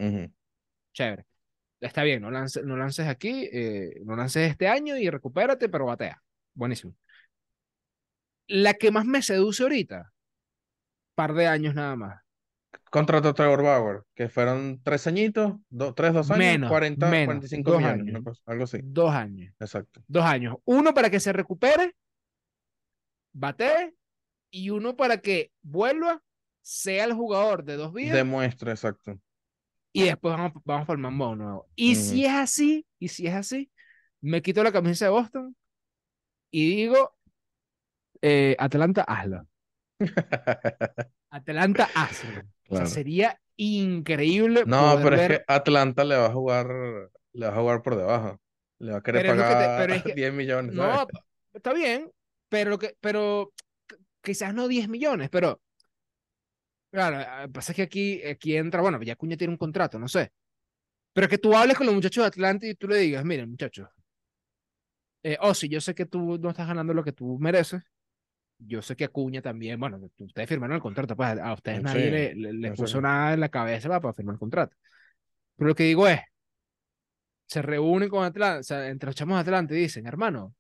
Chévere. 0.94 1.26
Está 1.82 2.04
bien, 2.04 2.22
no 2.22 2.30
lances, 2.30 2.64
no 2.64 2.78
lances 2.78 3.08
aquí, 3.08 3.50
eh, 3.52 4.02
no 4.06 4.16
lances 4.16 4.52
este 4.52 4.68
año 4.68 4.96
y 4.96 5.10
recupérate, 5.10 5.70
pero 5.70 5.88
batea. 5.88 6.22
Buenísimo. 6.54 6.94
La 8.48 8.76
que 8.76 8.92
más 8.92 9.06
me 9.06 9.24
seduce 9.24 9.64
ahorita, 9.64 10.14
par 11.16 11.34
de 11.34 11.48
años 11.48 11.74
nada 11.74 11.96
más. 11.96 12.25
Contrato 12.96 13.28
a 13.30 13.34
Trevor 13.34 13.62
Bauer, 13.62 14.04
que 14.16 14.30
fueron 14.30 14.80
tres 14.82 15.06
añitos, 15.06 15.56
do- 15.70 15.94
tres, 15.94 16.14
dos 16.14 16.32
años, 16.32 16.40
Menos, 16.40 16.70
40, 16.70 17.10
menos, 17.10 17.26
45 17.26 17.72
dos 17.72 17.80
millones, 17.82 18.08
años. 18.16 18.24
cosa- 18.24 18.42
algo 18.46 18.64
así. 18.64 18.80
Dos 18.84 19.14
años. 19.14 19.54
Exacto. 19.60 20.02
Dos 20.08 20.24
años. 20.24 20.56
Uno 20.64 20.94
para 20.94 21.10
que 21.10 21.20
se 21.20 21.34
recupere, 21.34 21.94
batee, 23.34 23.94
y 24.50 24.70
uno 24.70 24.96
para 24.96 25.18
que 25.18 25.52
vuelva, 25.62 26.22
sea 26.62 27.04
el 27.04 27.14
jugador 27.14 27.66
de 27.66 27.76
dos 27.76 27.92
vías, 27.92 28.16
Demuestra, 28.16 28.72
exacto. 28.72 29.20
y 29.92 30.04
después 30.04 30.34
vamos, 30.38 30.54
vamos 30.64 30.88
para 30.88 30.96
el 30.96 31.02
mambo 31.02 31.36
nuevo. 31.36 31.68
Y 31.76 31.96
si 31.96 32.26
es 32.26 32.32
así, 32.32 32.88
y 32.98 33.10
si 33.10 33.28
es 33.28 33.34
así, 33.34 33.70
me 34.22 34.42
quito 34.42 34.64
la 34.64 34.72
camisa 34.72 35.04
de 35.06 35.12
Boston 35.12 35.56
y 36.50 36.76
digo, 36.78 37.14
eh, 38.22 38.56
Atlanta, 38.58 39.04
hazlo. 39.04 39.46
Atlanta, 41.30 41.90
hazlo. 41.94 42.42
O 42.68 42.76
sea, 42.76 42.78
Claro. 42.86 42.88
sería 42.88 43.40
increíble 43.58 44.64
No, 44.66 45.00
pero 45.02 45.16
es 45.16 45.28
que 45.30 45.44
Atlanta 45.48 46.04
le 46.04 46.16
va 46.18 46.26
a 46.28 46.32
jugar, 46.32 46.68
le 47.34 47.48
va 47.48 47.54
a 47.54 47.60
jugar 47.60 47.82
por 47.82 47.96
debajo. 47.96 48.40
Le 48.80 48.92
va 48.92 48.98
a 48.98 49.02
querer 49.02 49.22
Pero 49.22 49.34
es 49.34 49.38
lo 49.40 49.44
que 49.44 49.50
te- 49.50 49.56
pagar 49.56 49.80
pero 49.80 49.94
es 49.94 50.04
que- 50.04 50.14
10 50.16 50.34
millones, 50.34 50.76
¿sabes? 50.76 50.96
No, 51.14 51.20
está 51.54 51.74
bien, 51.74 52.12
pero, 52.50 52.72
lo 52.72 52.78
que, 52.80 52.96
pero 53.00 53.54
qu- 53.88 53.98
quizás 54.22 54.54
no 54.54 54.68
10 54.68 54.90
millones, 54.90 55.30
pero 55.30 55.62
claro, 56.92 57.18
ah, 57.20 57.48
pasa 57.52 57.74
que 57.74 57.84
aquí, 57.84 58.24
aquí 58.24 58.56
entra, 58.58 58.82
bueno, 58.82 59.02
ya 59.04 59.16
Cuña 59.16 59.38
tiene 59.38 59.52
un 59.54 59.58
contrato, 59.58 60.00
no 60.00 60.08
sé. 60.08 60.32
Pero 61.14 61.30
que 61.30 61.38
tú 61.38 61.56
hables 61.56 61.78
con 61.78 61.86
los 61.86 61.96
muchachos 61.96 62.24
de 62.24 62.28
Atlanta 62.28 62.68
y 62.68 62.76
tú 62.76 62.88
le 62.90 62.98
digas, 62.98 63.24
miren, 63.24 63.50
muchachos, 63.50 63.88
eh, 65.24 65.38
oh, 65.42 65.54
sí, 65.54 65.70
yo 65.70 65.80
sé 65.82 65.96
que 65.96 66.06
tú 66.06 66.38
no 66.38 66.50
estás 66.50 66.68
ganando 66.68 66.94
lo 66.94 67.04
que 67.04 67.14
tú 67.14 67.38
mereces. 67.40 67.82
Yo 68.58 68.82
sé 68.82 68.96
que 68.96 69.06
Acuña 69.06 69.42
también, 69.42 69.80
bueno, 69.80 70.00
ustedes 70.20 70.50
firmaron 70.50 70.76
el 70.78 70.82
contrato, 70.82 71.16
pues 71.16 71.38
a 71.40 71.54
ustedes 71.54 71.82
Sí, 71.84 71.84
nadie 71.84 72.10
le, 72.10 72.36
le- 72.36 72.54
le 72.54 72.70
yo 72.70 72.76
sé 72.76 72.88
puso 72.88 73.02
nada 73.02 73.34
en 73.34 73.40
la 73.42 73.50
cabeza 73.50 73.88
para, 73.90 74.02
para 74.02 74.14
firmar 74.14 74.36
el 74.36 74.40
contrato. 74.40 74.76
Pero 75.58 75.70
lo 75.70 75.76
que 75.76 75.84
digo 75.86 76.08
es, 76.08 76.22
se 77.48 77.62
reúnen 77.62 78.10
con 78.10 78.24
Atlanta, 78.24 78.60
o 78.60 78.64
sea, 78.64 78.88
entre 78.90 79.08
los 79.08 79.16
chamos 79.16 79.36
de 79.38 79.42
Atlanta 79.42 79.74
y 79.74 79.78
dicen, 79.78 80.06
hermano, 80.08 80.54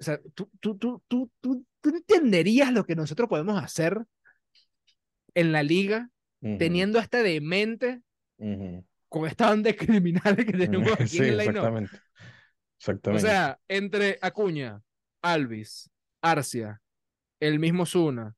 o 0.00 0.02
sea, 0.02 0.20
tú, 0.34 0.50
tú, 0.60 0.76
tú, 0.78 1.02
tú, 1.08 1.30
tú, 1.40 1.64
tú 1.80 1.88
entenderías 1.90 2.72
lo 2.72 2.84
que 2.84 2.96
nosotros 2.96 3.28
podemos 3.28 3.62
hacer 3.62 4.04
en 5.34 5.52
la 5.52 5.62
liga 5.62 6.10
Ujú, 6.42 6.58
teniendo 6.58 6.98
a 6.98 7.02
este 7.02 7.22
demente 7.22 8.02
ujú. 8.38 8.84
con 9.08 9.26
esta 9.26 9.48
banda 9.50 9.70
de 9.70 9.76
criminales 9.76 10.46
que 10.46 10.52
tenemos 10.52 11.00
aquí 11.00 11.18
Sí, 11.18 11.22
en 11.22 11.28
el 11.28 11.36
line 11.38 11.48
exactamente. 11.48 11.98
O 13.08 13.18
Exactamente. 13.18 13.18
sea, 13.18 13.58
entre 13.68 14.18
Acuña, 14.22 14.82
Alvis, 15.22 15.90
Arcia, 16.22 16.80
el 17.40 17.58
mismo 17.58 17.86
Zuna, 17.86 18.34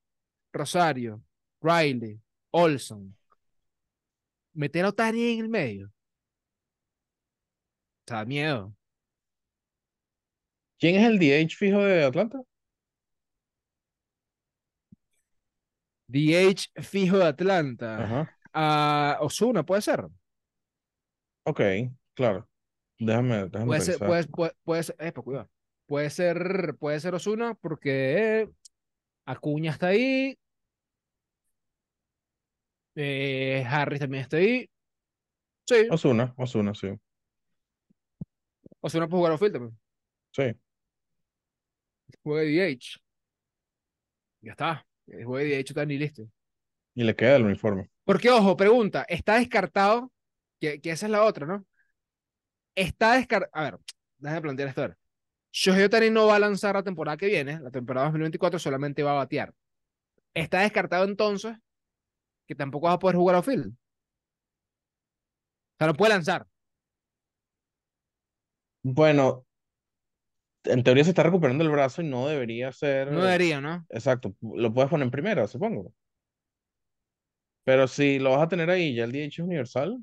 Rosario, 0.52 1.22
Riley, 1.60 2.20
Olson, 2.50 3.16
meter 4.52 4.84
a 4.84 4.88
Otani 4.88 5.32
en 5.32 5.40
el 5.40 5.48
medio. 5.48 5.86
O 5.86 5.92
sea, 8.06 8.24
miedo. 8.24 8.74
¿Quién 10.78 10.96
es 10.96 11.06
el 11.06 11.18
DH 11.18 11.56
fijo 11.56 11.78
de 11.78 12.04
Atlanta? 12.04 12.42
DH 16.08 16.82
fijo 16.82 17.18
de 17.18 17.26
Atlanta. 17.26 18.04
Ajá. 18.04 18.36
A 18.52 19.18
Osuna, 19.20 19.64
puede 19.64 19.82
ser. 19.82 20.06
Ok, 21.44 21.60
claro. 22.14 22.48
Déjame, 22.98 23.44
déjame 23.44 23.66
Puede 23.66 23.80
ser, 23.80 23.98
puede, 23.98 24.26
puede, 24.26 24.52
puede 24.64 24.82
ser, 24.82 24.96
epa, 24.98 25.22
cuidado. 25.22 25.50
Puede 25.90 26.08
ser, 26.10 26.76
puede 26.78 27.00
ser 27.00 27.16
Osuna 27.16 27.54
porque 27.54 28.48
Acuña 29.26 29.72
está 29.72 29.88
ahí. 29.88 30.38
eh, 32.94 33.64
Harris 33.66 33.98
también 33.98 34.22
está 34.22 34.36
ahí. 34.36 34.70
Sí, 35.66 35.88
Osuna, 35.90 36.32
Osuna, 36.36 36.74
sí. 36.76 36.90
Osuna 38.80 39.08
puede 39.08 39.18
jugar 39.18 39.32
outfield 39.32 39.52
también. 39.54 39.78
Sí. 40.30 40.42
Juega 42.22 42.42
DH. 42.44 43.00
Ya 44.42 44.52
está. 44.52 44.86
Juega 45.24 45.56
DH 45.58 45.74
tan 45.74 45.90
y 45.90 45.98
listo. 45.98 46.22
Y 46.94 47.02
le 47.02 47.16
queda 47.16 47.34
el 47.34 47.46
uniforme. 47.46 47.90
Porque, 48.04 48.30
ojo, 48.30 48.56
pregunta, 48.56 49.04
está 49.08 49.40
descartado, 49.40 50.12
que, 50.60 50.80
que 50.80 50.92
esa 50.92 51.06
es 51.06 51.10
la 51.10 51.24
otra, 51.24 51.48
¿no? 51.48 51.66
Está 52.76 53.14
descartado, 53.14 53.50
a 53.52 53.64
ver, 53.64 53.78
déjame 54.18 54.40
plantear 54.42 54.68
esto. 54.68 54.82
a 54.82 54.86
ver. 54.86 54.99
Shohei 55.52 55.84
Ohtani 55.84 56.10
no 56.10 56.26
va 56.26 56.36
a 56.36 56.38
lanzar 56.38 56.74
la 56.74 56.82
temporada 56.82 57.16
que 57.16 57.26
viene, 57.26 57.60
la 57.60 57.70
temporada 57.70 58.06
2024 58.06 58.58
solamente 58.58 59.02
va 59.02 59.12
a 59.12 59.14
batear. 59.24 59.52
Está 60.34 60.60
descartado 60.60 61.04
entonces 61.04 61.56
que 62.46 62.54
tampoco 62.54 62.86
va 62.86 62.94
a 62.94 62.98
poder 62.98 63.16
jugar 63.16 63.36
outfield. 63.36 63.68
O 63.68 63.76
sea, 65.78 65.86
no 65.86 65.94
puede 65.94 66.12
lanzar. 66.12 66.46
Bueno, 68.82 69.46
en 70.64 70.82
teoría 70.82 71.04
se 71.04 71.10
está 71.10 71.22
recuperando 71.22 71.64
el 71.64 71.70
brazo 71.70 72.02
y 72.02 72.06
no 72.06 72.28
debería 72.28 72.72
ser. 72.72 73.10
No 73.12 73.22
debería, 73.22 73.60
¿no? 73.60 73.86
Exacto. 73.88 74.34
Lo 74.40 74.72
puedes 74.72 74.90
poner 74.90 75.04
en 75.06 75.10
primera, 75.10 75.46
supongo. 75.46 75.92
Pero 77.64 77.86
si 77.88 78.18
lo 78.18 78.30
vas 78.30 78.42
a 78.42 78.48
tener 78.48 78.70
ahí, 78.70 78.94
ya 78.94 79.04
el 79.04 79.12
DH 79.12 79.26
es 79.26 79.38
universal, 79.38 79.98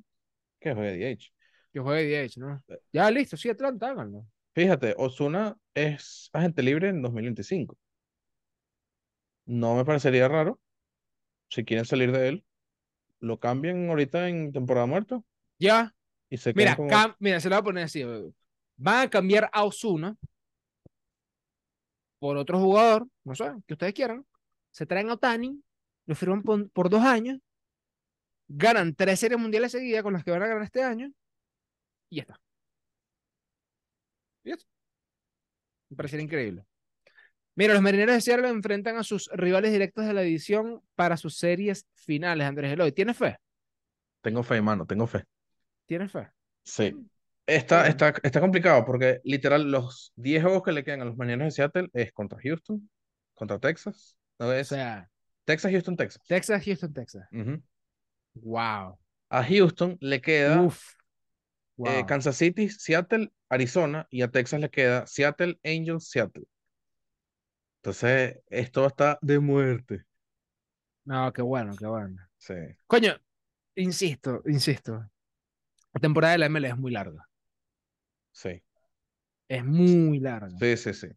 que 0.60 0.74
juegue 0.74 1.16
DH. 1.16 1.34
Que 1.74 1.80
juegue 1.80 2.28
DH, 2.28 2.40
¿no? 2.40 2.64
Ya, 2.92 3.10
listo, 3.12 3.38
sí, 3.38 3.50
Atlanta, 3.50 3.90
háganlo. 3.90 4.26
Fíjate, 4.58 4.96
Osuna 4.98 5.56
es 5.76 6.32
agente 6.34 6.64
libre 6.64 6.90
en 6.90 7.04
2025. 7.04 7.78
No 9.46 9.76
me 9.76 9.86
parecería 9.86 10.28
raro. 10.28 10.60
Si 11.48 11.64
quieren 11.64 11.86
salir 11.86 12.12
de 12.12 12.28
él, 12.28 12.46
lo 13.20 13.40
cambian 13.40 13.88
ahorita 13.88 14.28
en 14.30 14.52
temporada 14.52 14.88
muerta 14.88 15.22
Ya, 15.60 15.94
y 16.28 16.38
se 16.38 16.56
mira, 16.56 16.76
mira, 17.20 17.40
se 17.40 17.50
lo 17.50 17.56
voy 17.56 17.60
a 17.60 17.64
poner 17.66 17.84
así. 17.84 18.02
eh. 18.02 18.32
Van 18.78 19.06
a 19.06 19.10
cambiar 19.12 19.48
a 19.54 19.64
Osuna 19.64 20.18
por 22.18 22.36
otro 22.36 22.58
jugador, 22.60 23.08
no 23.26 23.36
sé, 23.36 23.54
que 23.68 23.76
ustedes 23.76 23.94
quieran. 23.94 24.26
Se 24.72 24.88
traen 24.88 25.12
a 25.12 25.14
Otani, 25.14 25.62
lo 26.08 26.16
firman 26.16 26.42
por, 26.42 26.68
por 26.72 26.90
dos 26.90 27.04
años, 27.04 27.38
ganan 28.48 28.96
tres 28.96 29.20
series 29.20 29.40
mundiales 29.40 29.72
seguidas 29.72 30.02
con 30.02 30.14
las 30.14 30.24
que 30.24 30.32
van 30.32 30.42
a 30.42 30.48
ganar 30.48 30.64
este 30.64 30.82
año, 30.82 31.12
y 32.10 32.16
ya 32.16 32.22
está. 32.24 32.47
Y 34.48 34.52
eso. 34.52 34.66
Me 35.90 35.98
parecería 35.98 36.24
increíble. 36.24 36.64
Mira, 37.56 37.74
los 37.74 37.82
marineros 37.82 38.16
de 38.16 38.22
Seattle 38.22 38.50
enfrentan 38.50 38.98
a 38.98 39.04
sus 39.04 39.30
rivales 39.34 39.72
directos 39.72 40.06
de 40.06 40.14
la 40.14 40.22
división 40.22 40.82
para 40.96 41.18
sus 41.18 41.38
series 41.38 41.86
finales, 41.96 42.48
Andrés 42.48 42.72
Eloy. 42.72 42.92
¿Tienes 42.92 43.18
fe? 43.18 43.38
Tengo 44.22 44.44
fe, 44.44 44.62
mano, 44.62 44.86
tengo 44.86 45.08
fe. 45.08 45.24
¿Tienes 45.86 46.12
fe? 46.12 46.28
Sí. 46.64 46.96
Está, 47.46 47.78
Bueno. 47.80 47.90
está, 47.90 48.14
está 48.24 48.40
complicado 48.42 48.86
porque 48.86 49.20
literal 49.24 49.70
los 49.72 50.14
10 50.18 50.44
juegos 50.44 50.64
que 50.64 50.72
le 50.72 50.84
quedan 50.84 51.02
a 51.02 51.06
los 51.06 51.18
Marineros 51.18 51.46
de 51.46 51.52
Seattle 51.52 51.90
es 51.94 52.12
contra 52.14 52.40
Houston, 52.42 52.90
contra 53.34 53.60
Texas. 53.60 54.18
No 54.40 54.48
O 54.48 54.52
es 54.54 54.68
sea, 54.68 55.10
Texas, 55.46 55.72
Houston, 55.72 55.98
Texas. 55.98 56.22
Texas, 56.28 56.64
Houston, 56.64 56.94
Texas. 56.94 57.28
Wow. 58.36 58.98
A 59.30 59.44
Houston 59.44 59.98
le 60.00 60.22
queda 60.22 60.62
Uf. 60.62 60.94
Eh. 61.86 62.06
Kansas 62.08 62.36
City, 62.38 62.70
Seattle, 62.70 63.32
Arizona 63.50 64.08
y 64.10 64.22
a 64.22 64.30
Texas 64.32 64.60
le 64.62 64.70
queda 64.70 65.06
Seattle, 65.08 65.60
Angels, 65.64 66.10
Seattle. 66.10 66.46
Entonces, 67.82 68.40
esto 68.50 68.86
está 68.86 69.18
de 69.22 69.40
muerte. 69.40 70.04
No, 71.06 71.32
qué 71.34 71.42
bueno, 71.42 71.76
qué 71.78 71.86
bueno. 71.88 72.22
Sí. 72.38 72.54
Coño, 72.86 73.14
insisto, 73.76 74.42
insisto. 74.46 75.10
La 75.94 76.02
temporada 76.02 76.34
de 76.34 76.40
la 76.40 76.46
ML 76.48 76.68
es 76.70 76.78
muy 76.78 76.92
larga. 76.92 77.28
Sí, 78.32 78.62
Es 79.48 79.64
muy 79.66 80.20
larga. 80.20 80.58
sí, 80.60 80.78
sí, 80.78 80.94
sí. 80.94 81.08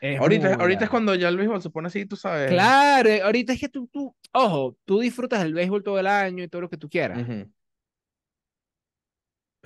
Es 0.00 0.20
Ahorita, 0.20 0.54
ahorita 0.54 0.84
es 0.84 0.90
cuando 0.90 1.14
ya 1.14 1.28
el 1.28 1.36
béisbol 1.36 1.62
se 1.62 1.70
pone 1.70 1.88
así, 1.88 2.04
tú 2.04 2.16
sabes. 2.16 2.50
Claro, 2.50 3.10
ahorita 3.24 3.54
es 3.54 3.60
que 3.60 3.68
tú, 3.68 3.88
tú, 3.92 4.14
ojo, 4.32 4.76
tú 4.84 5.00
disfrutas 5.00 5.42
del 5.42 5.54
béisbol 5.54 5.82
todo 5.82 5.98
el 5.98 6.06
año 6.06 6.44
y 6.44 6.48
todo 6.48 6.62
lo 6.62 6.70
que 6.70 6.76
tú 6.76 6.88
quieras. 6.88 7.22
Ujú. 7.22 7.50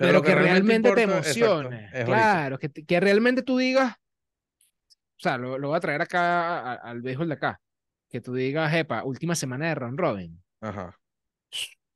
Pero, 0.01 0.13
lo 0.13 0.21
que, 0.23 0.35
realmente 0.35 0.91
te 0.93 1.01
importa, 1.03 1.19
exacto, 1.29 1.45
emocione. 1.61 1.85
ahorita. 1.87 2.05
claro, 2.05 2.59
que, 2.59 2.69
te- 2.69 2.85
que 2.85 2.99
realmente 2.99 3.41
tú 3.43 3.57
digas, 3.57 3.93
o 3.93 5.19
sea, 5.23 5.37
lo, 5.37 5.57
lo 5.57 5.69
voy 5.69 5.77
a 5.77 5.81
traer 5.81 6.01
acá 6.01 6.59
a- 6.59 6.73
al 6.75 7.01
béisbol 7.01 7.27
de 7.27 7.33
acá. 7.35 7.61
Que 8.09 8.19
tú 8.21 8.33
digas, 8.33 8.73
epa, 8.73 9.03
última 9.03 9.35
semana 9.35 9.67
de 9.69 9.75
round 9.75 9.99
robin. 9.99 10.43
Ajá. 10.61 10.97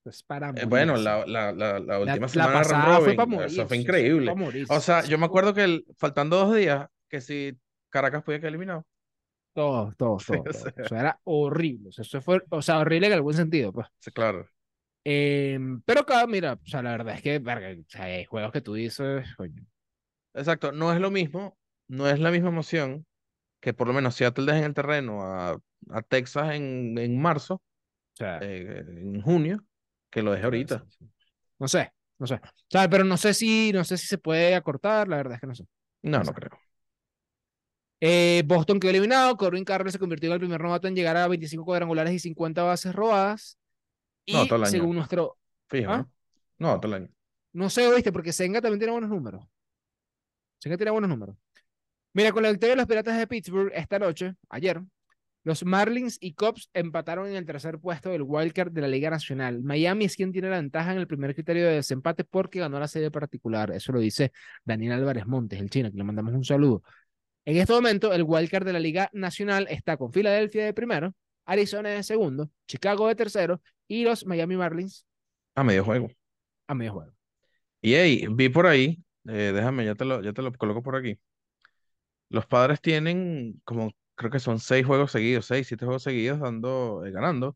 Es 0.05 0.21
para 0.23 0.49
Eh, 0.51 0.65
bueno, 0.65 0.95
la, 0.97 1.25
la, 1.25 1.51
la, 1.51 1.79
la 1.79 1.99
última 1.99 2.27
semana 2.27 2.51
de 2.51 2.55
round 2.57 2.63
pasada 2.69 2.83
fue 2.99 2.99
robin, 2.99 3.15
para 3.17 3.25
eso 3.27 3.35
morirse. 3.35 3.65
fue 3.65 3.77
increíble. 3.77 4.25
para 4.31 4.45
morirse. 4.45 4.73
O 4.73 4.79
sea, 4.79 4.99
Eso 4.99 5.09
yo 5.09 5.17
me 5.17 5.21
fue- 5.21 5.27
acuerdo 5.27 5.53
que 5.53 5.63
el- 5.63 5.85
faltando 5.97 6.37
dos 6.37 6.55
días, 6.55 6.87
que 7.09 7.21
si 7.21 7.57
Caracas 7.89 8.23
podía 8.23 8.39
quedar 8.39 8.49
eliminado. 8.49 8.85
Todo, 9.53 9.93
todo, 9.97 10.17
todo, 10.27 10.43
todo. 10.43 10.83
O 10.83 10.87
sea, 10.87 10.99
era 10.99 11.19
horrible. 11.23 11.89
O 11.89 11.91
sea, 11.91 12.03
eso 12.03 12.21
fue, 12.21 12.41
o 12.49 12.61
sea, 12.61 12.79
horrible 12.79 13.07
en 13.07 13.13
algún 13.13 13.33
sentido, 13.33 13.73
pues. 13.73 13.87
Sí, 13.99 14.11
claro. 14.11 14.47
Em, 15.07 15.81
pero 15.85 16.01
acá, 16.01 16.25
mira, 16.27 16.53
o 16.53 16.67
sea, 16.67 16.81
la 16.81 16.91
verdad 16.91 17.15
es 17.15 17.21
que, 17.21 17.39
verga, 17.39 17.69
o 17.79 17.85
sea, 17.89 18.05
hay 18.05 18.25
juegos 18.25 18.51
que 18.51 18.61
tú 18.61 18.73
dices, 18.73 19.27
coño. 19.37 19.63
Exacto, 20.33 20.71
no 20.71 20.91
es 20.93 20.99
lo 20.99 21.11
mismo, 21.11 21.57
no 21.87 22.07
es 22.09 22.19
la 22.19 22.31
misma 22.31 22.49
emoción 22.49 23.05
que 23.61 23.73
por 23.73 23.87
lo 23.87 23.93
menos 23.93 24.15
Seattle 24.15 24.45
deja 24.45 24.59
en 24.59 24.65
el 24.65 24.75
terreno 24.75 25.23
a, 25.23 25.59
a 25.91 26.01
Texas 26.03 26.55
en, 26.55 26.97
en 26.97 27.21
marzo, 27.21 27.55
O 27.55 27.61
sea, 28.17 28.39
eh, 28.39 28.85
en 28.87 29.21
junio, 29.21 29.65
que 30.11 30.23
lo 30.23 30.31
deje 30.33 30.45
ahorita. 30.45 30.85
sí, 30.89 30.97
sí. 30.99 31.05
No 31.59 31.67
sé, 31.67 31.93
no 32.19 32.27
sé. 32.27 32.35
O 32.35 32.41
sea, 32.69 32.89
pero 32.89 33.03
no 33.03 33.17
sé 33.17 33.33
si, 33.33 33.71
no 33.73 33.83
sé 33.83 33.97
si 33.97 34.07
se 34.07 34.17
puede 34.17 34.55
acortar, 34.55 35.07
la 35.07 35.17
verdad 35.17 35.35
es 35.35 35.41
que 35.41 35.47
no 35.47 35.55
sé. 35.55 35.65
No, 36.03 36.23
no 36.23 36.33
sé. 36.33 36.33
creo. 36.33 36.51
Eh, 38.01 38.43
Boston 38.45 38.79
quedó 38.79 38.91
eliminado, 38.91 39.37
Corbin 39.37 39.63
Carroll 39.65 39.91
se 39.91 39.99
convirtió 39.99 40.27
en 40.29 40.33
el 40.33 40.39
primer 40.39 40.61
novato 40.61 40.87
en 40.87 40.95
llegar 40.95 41.17
a 41.17 41.27
25 41.27 41.65
cuadrangulares 41.65 42.13
y 42.13 42.19
50 42.19 42.63
bases 42.63 42.93
robadas. 42.93 43.57
Y 44.25 44.33
No, 44.33 44.45
todo 44.45 44.55
el 44.57 44.63
año. 44.63 44.71
según 44.71 44.95
nuestro, 44.95 45.37
Fijo, 45.67 45.91
¿Ah? 45.91 45.97
¿no? 46.57 46.73
No, 46.73 46.79
todo 46.79 46.95
el 46.95 47.03
año. 47.03 47.13
No 47.53 47.69
sé, 47.69 47.87
oíste, 47.87 48.11
porque 48.11 48.33
Senga 48.33 48.61
también 48.61 48.79
tiene 48.79 48.91
buenos 48.91 49.09
números. 49.09 49.45
Senga 50.59 50.77
tiene 50.77 50.91
buenos 50.91 51.09
números. 51.09 51.35
Mira, 52.13 52.31
con 52.31 52.43
la 52.43 52.49
victoria 52.49 52.71
de 52.73 52.77
los 52.77 52.87
Piratas 52.87 53.17
de 53.17 53.27
Pittsburgh 53.27 53.71
esta 53.73 53.99
noche, 53.99 54.35
ayer, 54.49 54.81
los 55.43 55.63
Marlins 55.63 56.17
y 56.19 56.33
Cubs 56.33 56.69
empataron 56.73 57.27
en 57.27 57.35
el 57.35 57.45
tercer 57.45 57.77
puesto 57.77 58.09
del 58.09 58.23
wildcard 58.23 58.71
de 58.71 58.81
la 58.81 58.87
Liga 58.87 59.09
Nacional. 59.09 59.61
Miami 59.61 60.05
es 60.05 60.15
quien 60.15 60.31
tiene 60.31 60.49
la 60.49 60.55
ventaja 60.57 60.91
en 60.91 60.97
el 60.97 61.07
primer 61.07 61.35
criterio 61.35 61.65
de 61.67 61.73
desempate 61.75 62.23
porque 62.23 62.59
ganó 62.59 62.79
la 62.79 62.87
serie 62.87 63.11
particular. 63.11 63.71
Eso 63.71 63.91
lo 63.91 63.99
dice 63.99 64.31
Daniel 64.63 64.93
Álvarez 64.93 65.27
Montes, 65.27 65.59
el 65.59 65.69
chino, 65.69 65.91
que 65.91 65.97
le 65.97 66.03
mandamos 66.03 66.33
un 66.33 66.43
saludo. 66.43 66.81
En 67.45 67.57
este 67.57 67.73
momento, 67.73 68.11
el 68.11 68.23
wildcard 68.23 68.65
de 68.65 68.73
la 68.73 68.79
Liga 68.79 69.09
Nacional 69.13 69.67
está 69.69 69.97
con 69.97 70.11
Filadelfia 70.11 70.65
de 70.65 70.73
primero, 70.73 71.13
Arizona 71.45 71.89
de 71.89 72.03
segundo, 72.03 72.49
Chicago 72.67 73.07
de 73.07 73.15
tercero 73.15 73.61
y 73.87 74.03
los 74.03 74.25
Miami 74.25 74.57
Marlins 74.57 75.05
A 75.55 75.63
medio 75.63 75.83
juego. 75.83 76.09
a 76.67 76.75
medio 76.75 76.93
juego. 76.93 77.13
Y 77.81 77.93
hey, 77.95 78.27
vi 78.31 78.49
por 78.49 78.67
ahí, 78.67 79.03
eh, 79.27 79.51
déjame, 79.53 79.85
ya 79.85 79.95
te 79.95 80.05
lo, 80.05 80.21
ya 80.21 80.33
te 80.33 80.41
lo 80.41 80.51
coloco 80.53 80.81
por 80.83 80.95
aquí. 80.95 81.17
Los 82.29 82.45
padres 82.45 82.81
tienen 82.81 83.61
como, 83.63 83.91
creo 84.15 84.31
que 84.31 84.39
son 84.39 84.59
seis 84.59 84.85
juegos 84.85 85.11
seguidos, 85.11 85.45
seis, 85.45 85.67
siete 85.67 85.85
juegos 85.85 86.03
seguidos 86.03 86.39
dando, 86.39 87.03
eh, 87.05 87.11
ganando. 87.11 87.55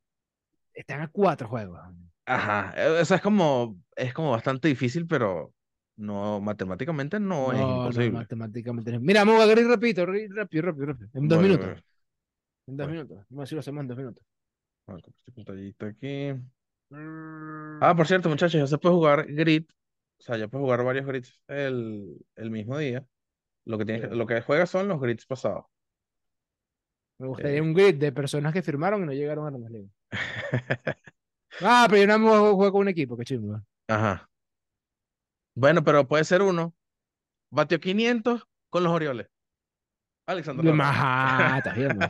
Están 0.73 1.01
a 1.01 1.07
cuatro 1.09 1.47
juegos. 1.47 1.79
Ajá, 2.25 2.73
o 3.01 3.05
sea, 3.05 3.17
es 3.17 3.23
como, 3.23 3.77
es 3.95 4.13
como 4.13 4.31
bastante 4.31 4.67
difícil, 4.67 5.07
pero 5.07 5.53
no, 5.95 6.39
matemáticamente 6.41 7.19
no, 7.19 7.51
es 7.51 7.61
imposible. 7.67 8.11
matemáticamente 8.11 8.91
no. 8.91 8.99
Mira, 8.99 9.23
vamos 9.25 9.41
a 9.47 9.51
ir 9.59 9.67
rápido, 9.67 10.05
ri- 10.05 10.29
rápido, 10.33 10.63
rápido, 10.63 10.85
rápido. 10.87 11.09
En 11.13 11.27
dos 11.27 11.39
minutos. 11.39 11.83
En 12.69 12.77
dos 12.77 12.87
voy. 12.87 12.93
minutos. 12.93 13.17
Vamos 13.29 13.39
a 13.39 13.41
ver 13.41 13.47
si 13.47 13.55
lo 13.55 13.59
hacemos 13.61 13.81
en 13.81 13.87
dos 13.87 13.97
minutos. 13.97 14.25
A 14.87 14.97
pantallita 15.35 15.87
aquí. 15.87 16.33
Ah, 17.81 17.93
por 17.95 18.07
cierto, 18.07 18.29
muchachos, 18.29 18.59
ya 18.59 18.67
se 18.67 18.77
puede 18.77 18.95
jugar 18.95 19.25
Grid 19.27 19.65
O 20.19 20.23
sea, 20.23 20.37
ya 20.37 20.47
puedes 20.47 20.63
jugar 20.63 20.83
varios 20.83 21.05
grids 21.05 21.41
el, 21.47 22.17
el 22.35 22.51
mismo 22.51 22.77
día. 22.77 23.05
Lo 23.65 23.77
que 23.77 23.85
tienes 23.85 24.09
Sí. 24.09 24.15
lo 24.15 24.27
que 24.27 24.41
juegas 24.41 24.69
son 24.69 24.87
los 24.87 24.99
grids 25.01 25.25
pasados. 25.25 25.65
Me 27.19 27.27
gustaría 27.27 27.57
Eh, 27.57 27.61
un 27.61 27.73
grid 27.73 27.95
de 27.95 28.11
personas 28.11 28.53
que 28.53 28.61
firmaron 28.63 29.03
y 29.03 29.05
no 29.05 29.13
llegaron 29.13 29.45
a 29.45 29.49
Grandes 29.51 29.71
Ligas. 29.71 29.91
Ah, 31.61 31.87
pero 31.89 32.01
yo 32.01 32.07
no 32.07 32.19
me 32.19 32.29
juego 32.29 32.71
con 32.71 32.81
un 32.81 32.87
equipo, 32.89 33.17
qué 33.17 33.23
chingo. 33.25 33.61
Ajá. 33.87 34.29
Bueno, 35.55 35.83
pero 35.83 36.07
puede 36.07 36.23
ser 36.23 36.41
uno. 36.41 36.73
Batió 37.51 37.79
500 37.79 38.47
con 38.69 38.83
los 38.83 38.93
Orioles. 38.93 39.27
Alexander. 40.27 40.65
Ajá, 40.81 41.57
estás 41.57 41.75
viendo. 41.75 42.05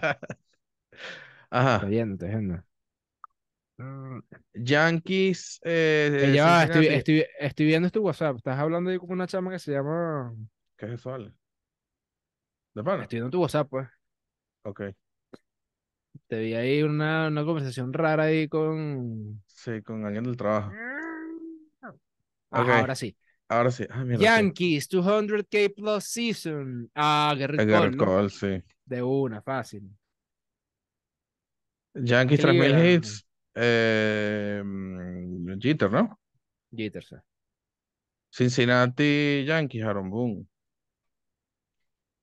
Ajá. 1.50 1.86
viendo, 1.86 2.26
viendo. 2.26 2.64
Mm, 3.78 4.20
Yankees, 4.56 5.62
eh, 5.64 6.10
eh, 6.24 6.34
ya 6.36 6.46
va, 6.46 6.64
estoy, 6.64 6.82
Cincinnati. 6.82 7.12
estoy, 7.12 7.26
estoy 7.40 7.66
viendo 7.66 7.90
tu 7.90 8.02
WhatsApp. 8.02 8.38
Estás 8.38 8.60
hablando 8.60 8.90
ahí 8.90 8.98
con 8.98 9.12
una 9.12 9.28
chama 9.28 9.52
que 9.52 9.60
se 9.60 9.72
llama. 9.72 10.36
¿Qué 10.78 10.86
es 10.88 10.92
eso, 10.94 11.14
Ale? 11.14 11.32
¿De 12.74 12.84
pana? 12.84 13.04
Estoy 13.04 13.18
viendo 13.18 13.32
tu 13.32 13.42
WhatsApp, 13.42 13.70
pues. 13.70 13.88
Ok. 14.64 14.82
Te 16.28 16.40
vi 16.40 16.54
ahí 16.54 16.84
una, 16.84 17.28
una 17.28 17.46
conversación 17.46 17.94
rara 17.94 18.24
ahí 18.24 18.48
con. 18.48 19.42
Sí, 19.48 19.82
con 19.82 20.06
alguien 20.06 20.26
del 20.26 20.38
trabajo. 20.38 20.72
Ah, 22.52 22.80
ahora 22.80 22.96
sí. 22.96 23.16
Ahora 23.48 23.72
sí. 23.72 23.86
Mira, 24.06 24.18
sí. 24.18 24.24
Yankees, 24.24 24.90
200k 24.90 25.74
plus 25.76 26.04
season. 26.04 26.92
Ah, 26.96 27.34
Garrett 27.38 27.60
Cole, 27.60 27.72
Garrett 27.72 27.96
¿no? 27.96 28.06
Cole, 28.06 28.30
sí. 28.30 28.64
De 28.86 29.02
una, 29.02 29.42
fácil. 29.42 29.90
Yankees 31.96 32.40
3000 32.40 32.72
Cleveland. 32.72 32.86
hits. 32.86 33.26
Eh, 33.56 34.64
Jeter, 35.60 35.92
¿no? 35.92 36.20
Jitters. 36.72 37.16
Cincinnati 38.32 39.44
Yankees, 39.46 39.84
Aaron 39.84 40.10
Boone. 40.10 40.46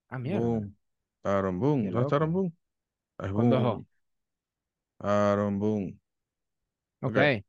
Ah, 0.09 0.19
mierda. 0.19 0.41
Boone. 0.41 0.73
Aaron 1.25 1.59
Boone. 1.59 1.91
¿Dónde 1.91 2.03
está 2.03 2.17
Aaron. 2.17 2.33
Boone? 2.33 2.53
Es 3.19 3.33
Boone. 3.33 3.87
Aaron 5.01 5.59
Boone. 5.59 5.99
Ok. 7.03 7.17
Ok. 7.17 7.45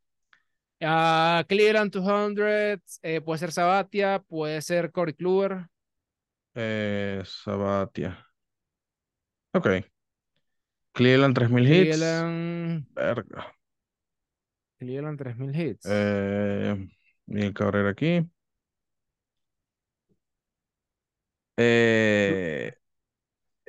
Ah, 0.82 1.44
Cleveland 1.48 1.92
200, 1.92 3.00
eh, 3.02 3.22
puede 3.22 3.40
ser 3.40 3.52
Sabatia, 3.52 4.20
puede 4.28 4.62
ser 4.62 4.92
Corey 4.92 5.14
Kluber. 5.14 5.68
Eh, 6.54 7.24
Sabatia. 7.26 8.28
Ok. 9.54 9.68
Cleveland 10.98 11.34
3000 11.36 11.66
hits. 11.66 12.00
Cleveland, 12.00 12.86
Verga. 12.96 13.54
Cleveland 14.80 15.18
3000 15.20 15.54
hits. 15.56 15.86
Eh, 15.86 16.88
Miguel 17.28 17.54
Cabrera 17.54 17.90
aquí. 17.90 18.28
Eh, 21.58 22.78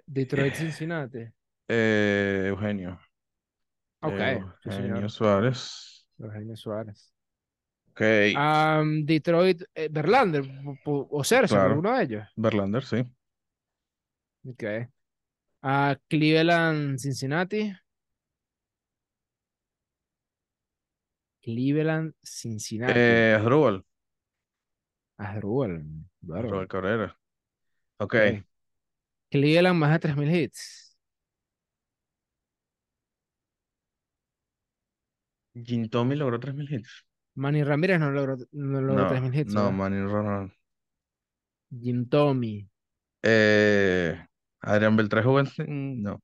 Detroit, 0.06 0.54
Cincinnati. 0.56 1.32
eh, 1.68 2.46
Eugenio. 2.48 2.98
Ok, 4.00 4.18
sí, 4.62 4.70
Eugenio 4.70 4.72
señor. 4.72 5.10
Suárez. 5.10 6.06
Eugenio 6.18 6.56
Suárez. 6.56 7.12
Ok. 7.90 8.00
Am, 8.36 9.04
Detroit, 9.04 9.62
eh, 9.74 9.88
Verlander, 9.90 10.44
o 10.84 11.24
Cerzo, 11.24 11.54
Claro. 11.54 11.70
alguno 11.70 11.96
de 11.96 12.04
ellos. 12.04 12.28
Verlander, 12.36 12.84
sí. 12.84 13.04
Ok. 14.44 14.88
Ah, 15.62 15.96
Cleveland, 16.08 16.98
Cincinnati. 16.98 17.72
Cleveland, 21.42 22.14
Cincinnati. 22.22 22.98
Eh, 22.98 23.34
Asdrúbal. 23.38 23.84
Asdrúbal, 25.16 25.84
bárbaro. 26.20 26.46
Asdrúbal 26.46 26.68
Cabrera. 26.68 27.18
Ok. 27.98 28.14
Cleveland, 29.30 29.78
más 29.78 29.92
de 29.92 29.98
3000 30.00 30.30
hits. 30.34 30.96
Jim 35.54 35.88
Tommy 35.90 36.16
logró 36.16 36.40
3000 36.40 36.68
hits. 36.72 37.04
Manny 37.34 37.62
Ramírez 37.64 38.00
no 38.00 38.10
logró, 38.10 38.36
no 38.52 38.80
logró 38.80 39.04
No, 39.04 39.08
3000 39.08 39.34
hits. 39.34 39.54
no, 39.54 39.60
¿verdad? 39.64 39.72
Manny 39.72 40.00
Ronald. 40.02 40.52
Jim 41.80 42.04
Tommy. 42.10 42.68
Eh, 43.22 44.18
Adrián 44.60 44.96
jugó 45.22 45.40
en- 45.40 46.02
No. 46.02 46.20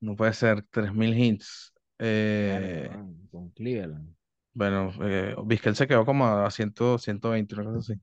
No 0.00 0.16
puede 0.16 0.32
ser 0.32 0.62
3000 0.70 1.16
hits. 1.18 1.72
Eh, 1.98 2.90
con 3.30 3.50
Cleveland. 3.50 4.14
bueno, 4.54 4.92
eh, 5.02 5.34
Vizquel 5.44 5.76
se 5.76 5.86
quedó 5.86 6.04
como 6.04 6.26
a 6.26 6.50
100, 6.50 6.98
120, 6.98 7.54
una 7.54 7.64
cosa 7.64 7.78
así. 7.92 8.00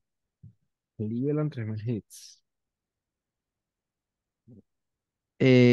Cleveland 0.97 1.51
3000 1.51 1.79
hits. 1.87 2.41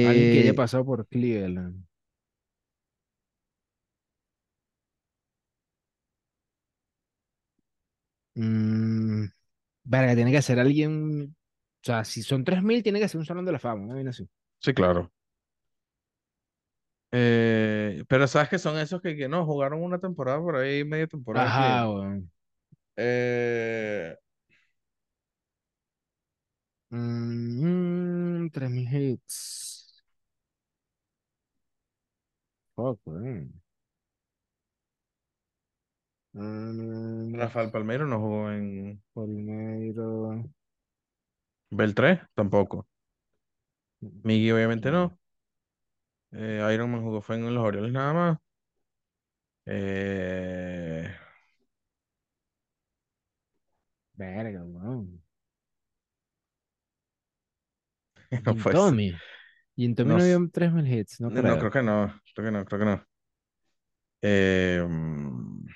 Alguien 0.02 0.30
que 0.30 0.40
haya 0.40 0.50
Eh, 0.50 0.54
pasado 0.54 0.84
por 0.84 1.06
Cleveland. 1.06 1.84
Mm, 8.36 9.26
verga, 9.90 10.14
tiene 10.14 10.32
que 10.32 10.42
ser 10.42 10.58
alguien. 10.60 11.36
O 11.82 11.84
sea, 11.84 12.04
si 12.04 12.22
son 12.22 12.44
3000, 12.44 12.82
tiene 12.82 13.00
que 13.00 13.08
ser 13.08 13.18
un 13.18 13.26
salón 13.26 13.44
de 13.44 13.52
la 13.52 13.58
fama. 13.58 13.94
¿no? 13.94 14.10
Así. 14.10 14.28
sí, 14.60 14.72
claro. 14.72 15.12
Eh, 17.12 18.04
pero 18.08 18.28
sabes 18.28 18.48
que 18.48 18.58
son 18.58 18.78
esos 18.78 19.02
que, 19.02 19.16
que 19.16 19.28
no 19.28 19.44
jugaron 19.44 19.82
una 19.82 19.98
temporada 19.98 20.38
por 20.38 20.56
ahí, 20.56 20.84
media 20.84 21.08
temporada 21.08 21.46
Ajá, 21.46 21.90
weón. 21.90 22.30
Eh, 22.96 24.14
Mm, 26.90 28.50
3000 28.52 28.86
hits. 28.92 30.02
Fuck, 32.76 33.00
Rafael 36.32 37.70
Palmeiro 37.70 38.06
no 38.06 38.18
jugó 38.20 38.50
en. 38.52 39.02
Beltré, 41.70 42.28
tampoco. 42.34 42.86
Miggy 44.24 44.52
obviamente 44.52 44.90
Mm, 44.90 44.90
no. 44.90 45.18
Eh, 46.32 46.60
Iron 46.74 46.90
Man 46.90 47.02
jugó 47.04 47.22
fue 47.22 47.36
en 47.36 47.54
los 47.54 47.64
Orioles 47.64 47.92
nada 47.92 48.12
más. 48.12 48.38
Eh, 49.66 51.08
Verga, 54.16 54.62
weón. 54.64 55.20
no 58.44 58.56
puede 58.56 58.76
ser. 58.76 58.96
Tommy. 58.96 59.22
Jim 59.76 59.94
Tommy 59.94 60.14
No, 60.14 60.16
no 60.16 60.24
s- 60.24 60.24
dio 60.24 60.48
3000 60.52 60.86
hits, 60.86 61.20
no 61.20 61.32
no, 61.42 61.58
creo. 61.58 61.58
creo 61.58 61.70
que 61.70 61.82
no. 61.82 62.20
Creo 62.34 62.46
que 62.46 62.52
no, 62.52 62.64
creo 62.64 62.78
que 62.80 62.84
no. 62.86 63.06
Eh, 64.22 64.80
mm, 64.86 65.66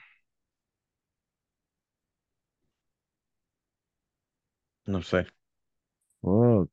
no 4.87 5.03
sé. 5.03 5.27
Fuck. 6.25 6.71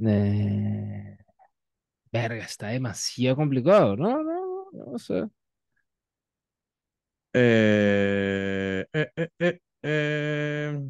Eh, 0.00 1.16
verga, 2.12 2.44
está 2.44 2.68
demasiado 2.68 3.36
complicado. 3.36 3.96
No, 3.96 4.22
no, 4.22 4.70
no, 4.72 4.86
no 4.92 4.98
sé. 4.98 5.24
Eh, 7.32 8.86
eh, 8.92 9.12
eh, 9.16 9.28
eh, 9.38 9.60
eh, 9.82 10.80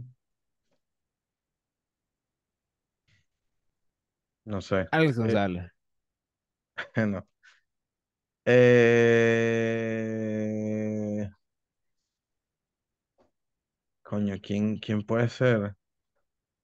no 4.45 4.61
sé. 4.61 4.89
Alex 4.91 5.17
Eh, 5.23 5.41
González. 5.57 5.73
no. 6.97 7.27
Eh, 8.45 9.75
coño, 14.09 14.37
¿quién, 14.43 14.79
quién 14.79 15.03
puede 15.03 15.29
ser? 15.29 15.77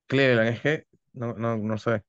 Cleveland, 0.06 0.48
es 0.50 0.60
que 0.62 0.86
no, 1.12 1.34
no, 1.34 1.56
no 1.58 1.78
sé. 1.78 2.04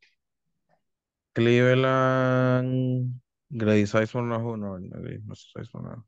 Cleveland, 1.34 3.20
Grady 3.50 3.86
Sizemore 3.86 4.28
no 4.30 4.40
jugó, 4.40 4.58
no, 4.58 4.80
no, 4.80 5.00
Grady 5.02 5.20
no, 5.20 6.06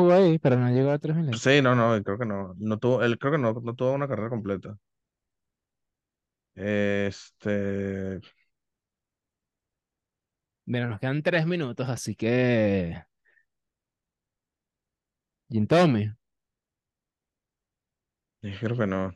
jugó 0.00 0.12
ahí, 0.12 0.38
pero 0.38 0.56
no 0.58 0.68
llegó 0.70 0.90
a 0.90 0.98
3000 0.98 1.28
hits. 1.30 1.40
Sí, 1.42 1.62
no, 1.62 1.74
no, 1.74 2.02
creo 2.02 2.18
que 2.18 2.26
no. 2.26 2.54
No 2.58 2.78
tuvo, 2.78 3.02
él 3.02 3.18
creo 3.18 3.32
que 3.32 3.38
no, 3.38 3.52
no 3.52 3.74
tuvo 3.74 3.92
una 3.92 4.08
carrera 4.08 4.30
completa. 4.30 4.76
Este, 6.54 8.20
Mira, 10.66 10.86
nos 10.86 11.00
quedan 11.00 11.22
3 11.22 11.46
minutos, 11.46 11.88
así 11.88 12.14
que. 12.14 13.02
Jim 15.50 15.66
Tommy. 15.66 16.17
Yo 18.42 18.50
creo 18.60 18.76
que 18.76 18.86
no. 18.86 19.12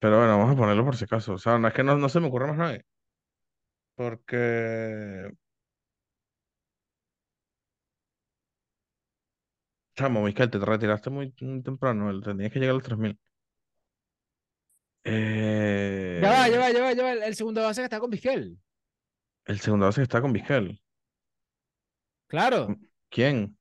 Pero 0.00 0.18
bueno, 0.18 0.38
vamos 0.38 0.54
a 0.54 0.58
ponerlo 0.58 0.84
por 0.84 0.96
si 0.96 1.04
acaso. 1.04 1.34
O 1.34 1.38
sea, 1.38 1.58
no 1.58 1.68
es 1.68 1.74
que 1.74 1.82
no, 1.84 1.96
no 1.96 2.08
se 2.08 2.18
me 2.20 2.26
ocurre 2.28 2.46
más 2.48 2.56
nadie. 2.56 2.84
Porque, 3.96 5.28
chamo, 9.96 10.22
Mikel, 10.22 10.50
te 10.50 10.58
retiraste 10.58 11.10
muy, 11.10 11.34
muy 11.40 11.62
temprano. 11.62 12.10
el- 12.10 12.22
Tenías 12.22 12.50
que 12.52 12.58
llegar 12.58 12.72
a 12.72 12.74
los 12.78 12.84
3000. 12.84 13.18
Eh, 15.04 16.20
ya 16.22 16.30
va, 16.30 16.48
ya 16.48 16.58
va, 16.58 16.70
ya 16.70 16.80
va, 16.82 16.92
ya 16.92 17.02
va. 17.02 17.12
El, 17.12 17.34
segundo 17.34 17.62
base 17.62 17.80
que 17.80 17.84
está 17.84 18.00
con 18.00 18.10
Vizquel. 18.10 18.58
el 19.46 19.60
segundo 19.60 19.86
base 19.86 20.00
que 20.00 20.04
está 20.04 20.20
con 20.20 20.32
Vizquel. 20.32 20.80
Claro. 22.26 22.68
Mm, 22.70 22.86
¿Quién? 23.10 23.58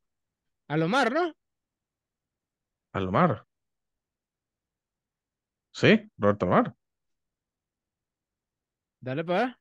Alomar, 0.68 1.12
¿no? 1.14 1.34
Alomar. 2.98 3.45
Sí, 5.72 6.10
Roberto 6.18 6.45
Alomar. 6.45 6.76
Dale 9.00 9.24
para 9.24 9.60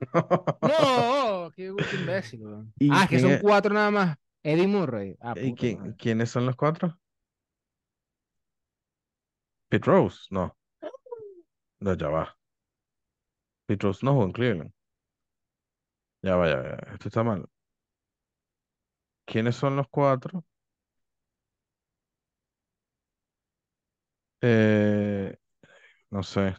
No, 0.62 1.50
qué, 1.54 1.66
imbécil, 1.94 2.42
weón. 2.42 2.72
¿Y 2.78 2.88
Ah, 2.92 3.02
que 3.02 3.16
quién 3.16 3.20
son 3.20 3.30
es- 3.32 3.42
cuatro 3.42 3.72
nada 3.74 3.90
más. 3.90 4.16
Eddie 4.42 4.66
Murray. 4.66 5.16
Ah, 5.20 5.34
¿Y 5.36 5.50
puta 5.50 5.60
quién- 5.60 5.78
madre. 5.78 5.96
quiénes 5.96 6.30
son 6.30 6.46
los 6.46 6.56
cuatro? 6.56 6.98
Pete 9.68 9.86
Rose, 9.86 10.26
no. 10.30 10.56
No, 11.80 11.94
ya 11.94 12.08
va. 12.08 12.36
Pete 13.66 13.86
Rose 13.86 14.04
no 14.04 14.12
jugó 14.12 14.24
en 14.26 14.32
Cleveland. 14.32 14.72
Ya 16.22 16.36
va, 16.36 16.48
ya 16.48 16.56
va, 16.56 16.62
ya 16.64 16.76
va. 16.76 16.92
Esto 16.94 17.08
está 17.08 17.22
mal. 17.22 17.46
¿Quiénes 19.26 19.56
son 19.56 19.76
los 19.76 19.86
cuatro? 19.88 20.44
Eh, 24.42 25.36
no 26.10 26.22
sé. 26.22 26.54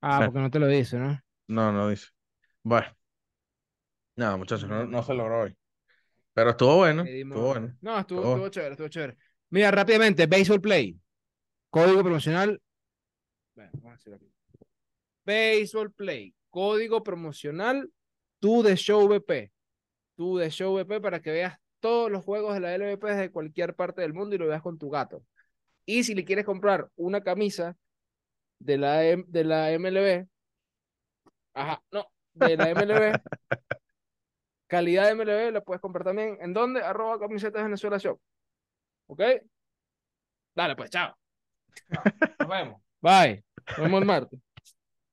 Ah, 0.00 0.22
porque 0.24 0.38
no 0.40 0.50
te 0.50 0.58
lo 0.58 0.66
dice, 0.66 0.98
¿no? 0.98 1.20
no, 1.48 1.72
no 1.72 1.88
dice. 1.88 2.08
Bueno, 2.62 2.88
nada, 4.16 4.36
muchachos, 4.36 4.68
no, 4.68 4.86
no 4.86 5.02
se 5.02 5.14
logró 5.14 5.42
hoy. 5.42 5.56
Pero 6.34 6.50
estuvo 6.50 6.76
bueno, 6.76 7.02
estuvo 7.02 7.46
bueno. 7.46 7.76
No, 7.80 7.98
estuvo, 7.98 8.20
estuvo- 8.20 8.34
estuvo 8.34 8.48
chévere, 8.48 8.72
estuvo 8.72 8.88
chévere. 8.88 9.16
Mira, 9.50 9.70
rápidamente, 9.70 10.26
Baseball 10.26 10.60
Play. 10.60 10.96
Código 11.70 12.02
promocional. 12.02 12.60
Bueno, 13.54 13.70
vamos 13.74 13.90
a 13.90 13.92
decirlo 13.96 14.16
aquí. 14.16 14.32
Baseball 15.24 15.92
Play. 15.92 16.34
Código 16.50 17.02
promocional. 17.02 17.90
Tú 18.38 18.62
de 18.62 18.76
Show 18.76 19.06
VP. 19.08 19.50
Tú 20.16 20.36
de 20.38 20.50
Show 20.50 20.74
VP 20.74 21.00
para 21.00 21.20
que 21.20 21.30
veas 21.30 21.58
todos 21.80 22.10
los 22.10 22.24
juegos 22.24 22.54
de 22.54 22.60
la 22.60 22.74
LVP 22.74 23.06
desde 23.08 23.30
cualquier 23.30 23.74
parte 23.74 24.00
del 24.02 24.14
mundo 24.14 24.34
y 24.34 24.38
lo 24.38 24.46
veas 24.46 24.62
con 24.62 24.78
tu 24.78 24.90
gato. 24.90 25.24
Y 25.88 26.04
si 26.04 26.14
le 26.14 26.22
quieres 26.22 26.44
comprar 26.44 26.90
una 26.96 27.22
camisa 27.22 27.74
de 28.58 28.76
la, 28.76 28.98
de 29.00 29.44
la 29.44 29.70
MLB, 29.70 30.28
ajá, 31.54 31.82
no, 31.90 32.06
de 32.34 32.58
la 32.58 32.74
MLB, 32.74 33.18
calidad 34.66 35.06
de 35.06 35.14
MLB, 35.14 35.50
la 35.50 35.62
puedes 35.62 35.80
comprar 35.80 36.04
también. 36.04 36.36
¿En 36.42 36.52
dónde? 36.52 36.82
Arroba 36.82 37.18
camisetas 37.18 37.62
Venezuela 37.62 37.96
Shop. 37.96 38.20
¿Ok? 39.06 39.22
Dale, 40.54 40.76
pues, 40.76 40.90
chao. 40.90 41.16
Chao. 41.90 42.04
Nos 42.38 42.48
vemos. 42.50 42.82
Bye. 43.00 43.42
Nos 43.68 43.78
vemos 43.78 44.00
el 44.02 44.06
martes. 44.06 44.40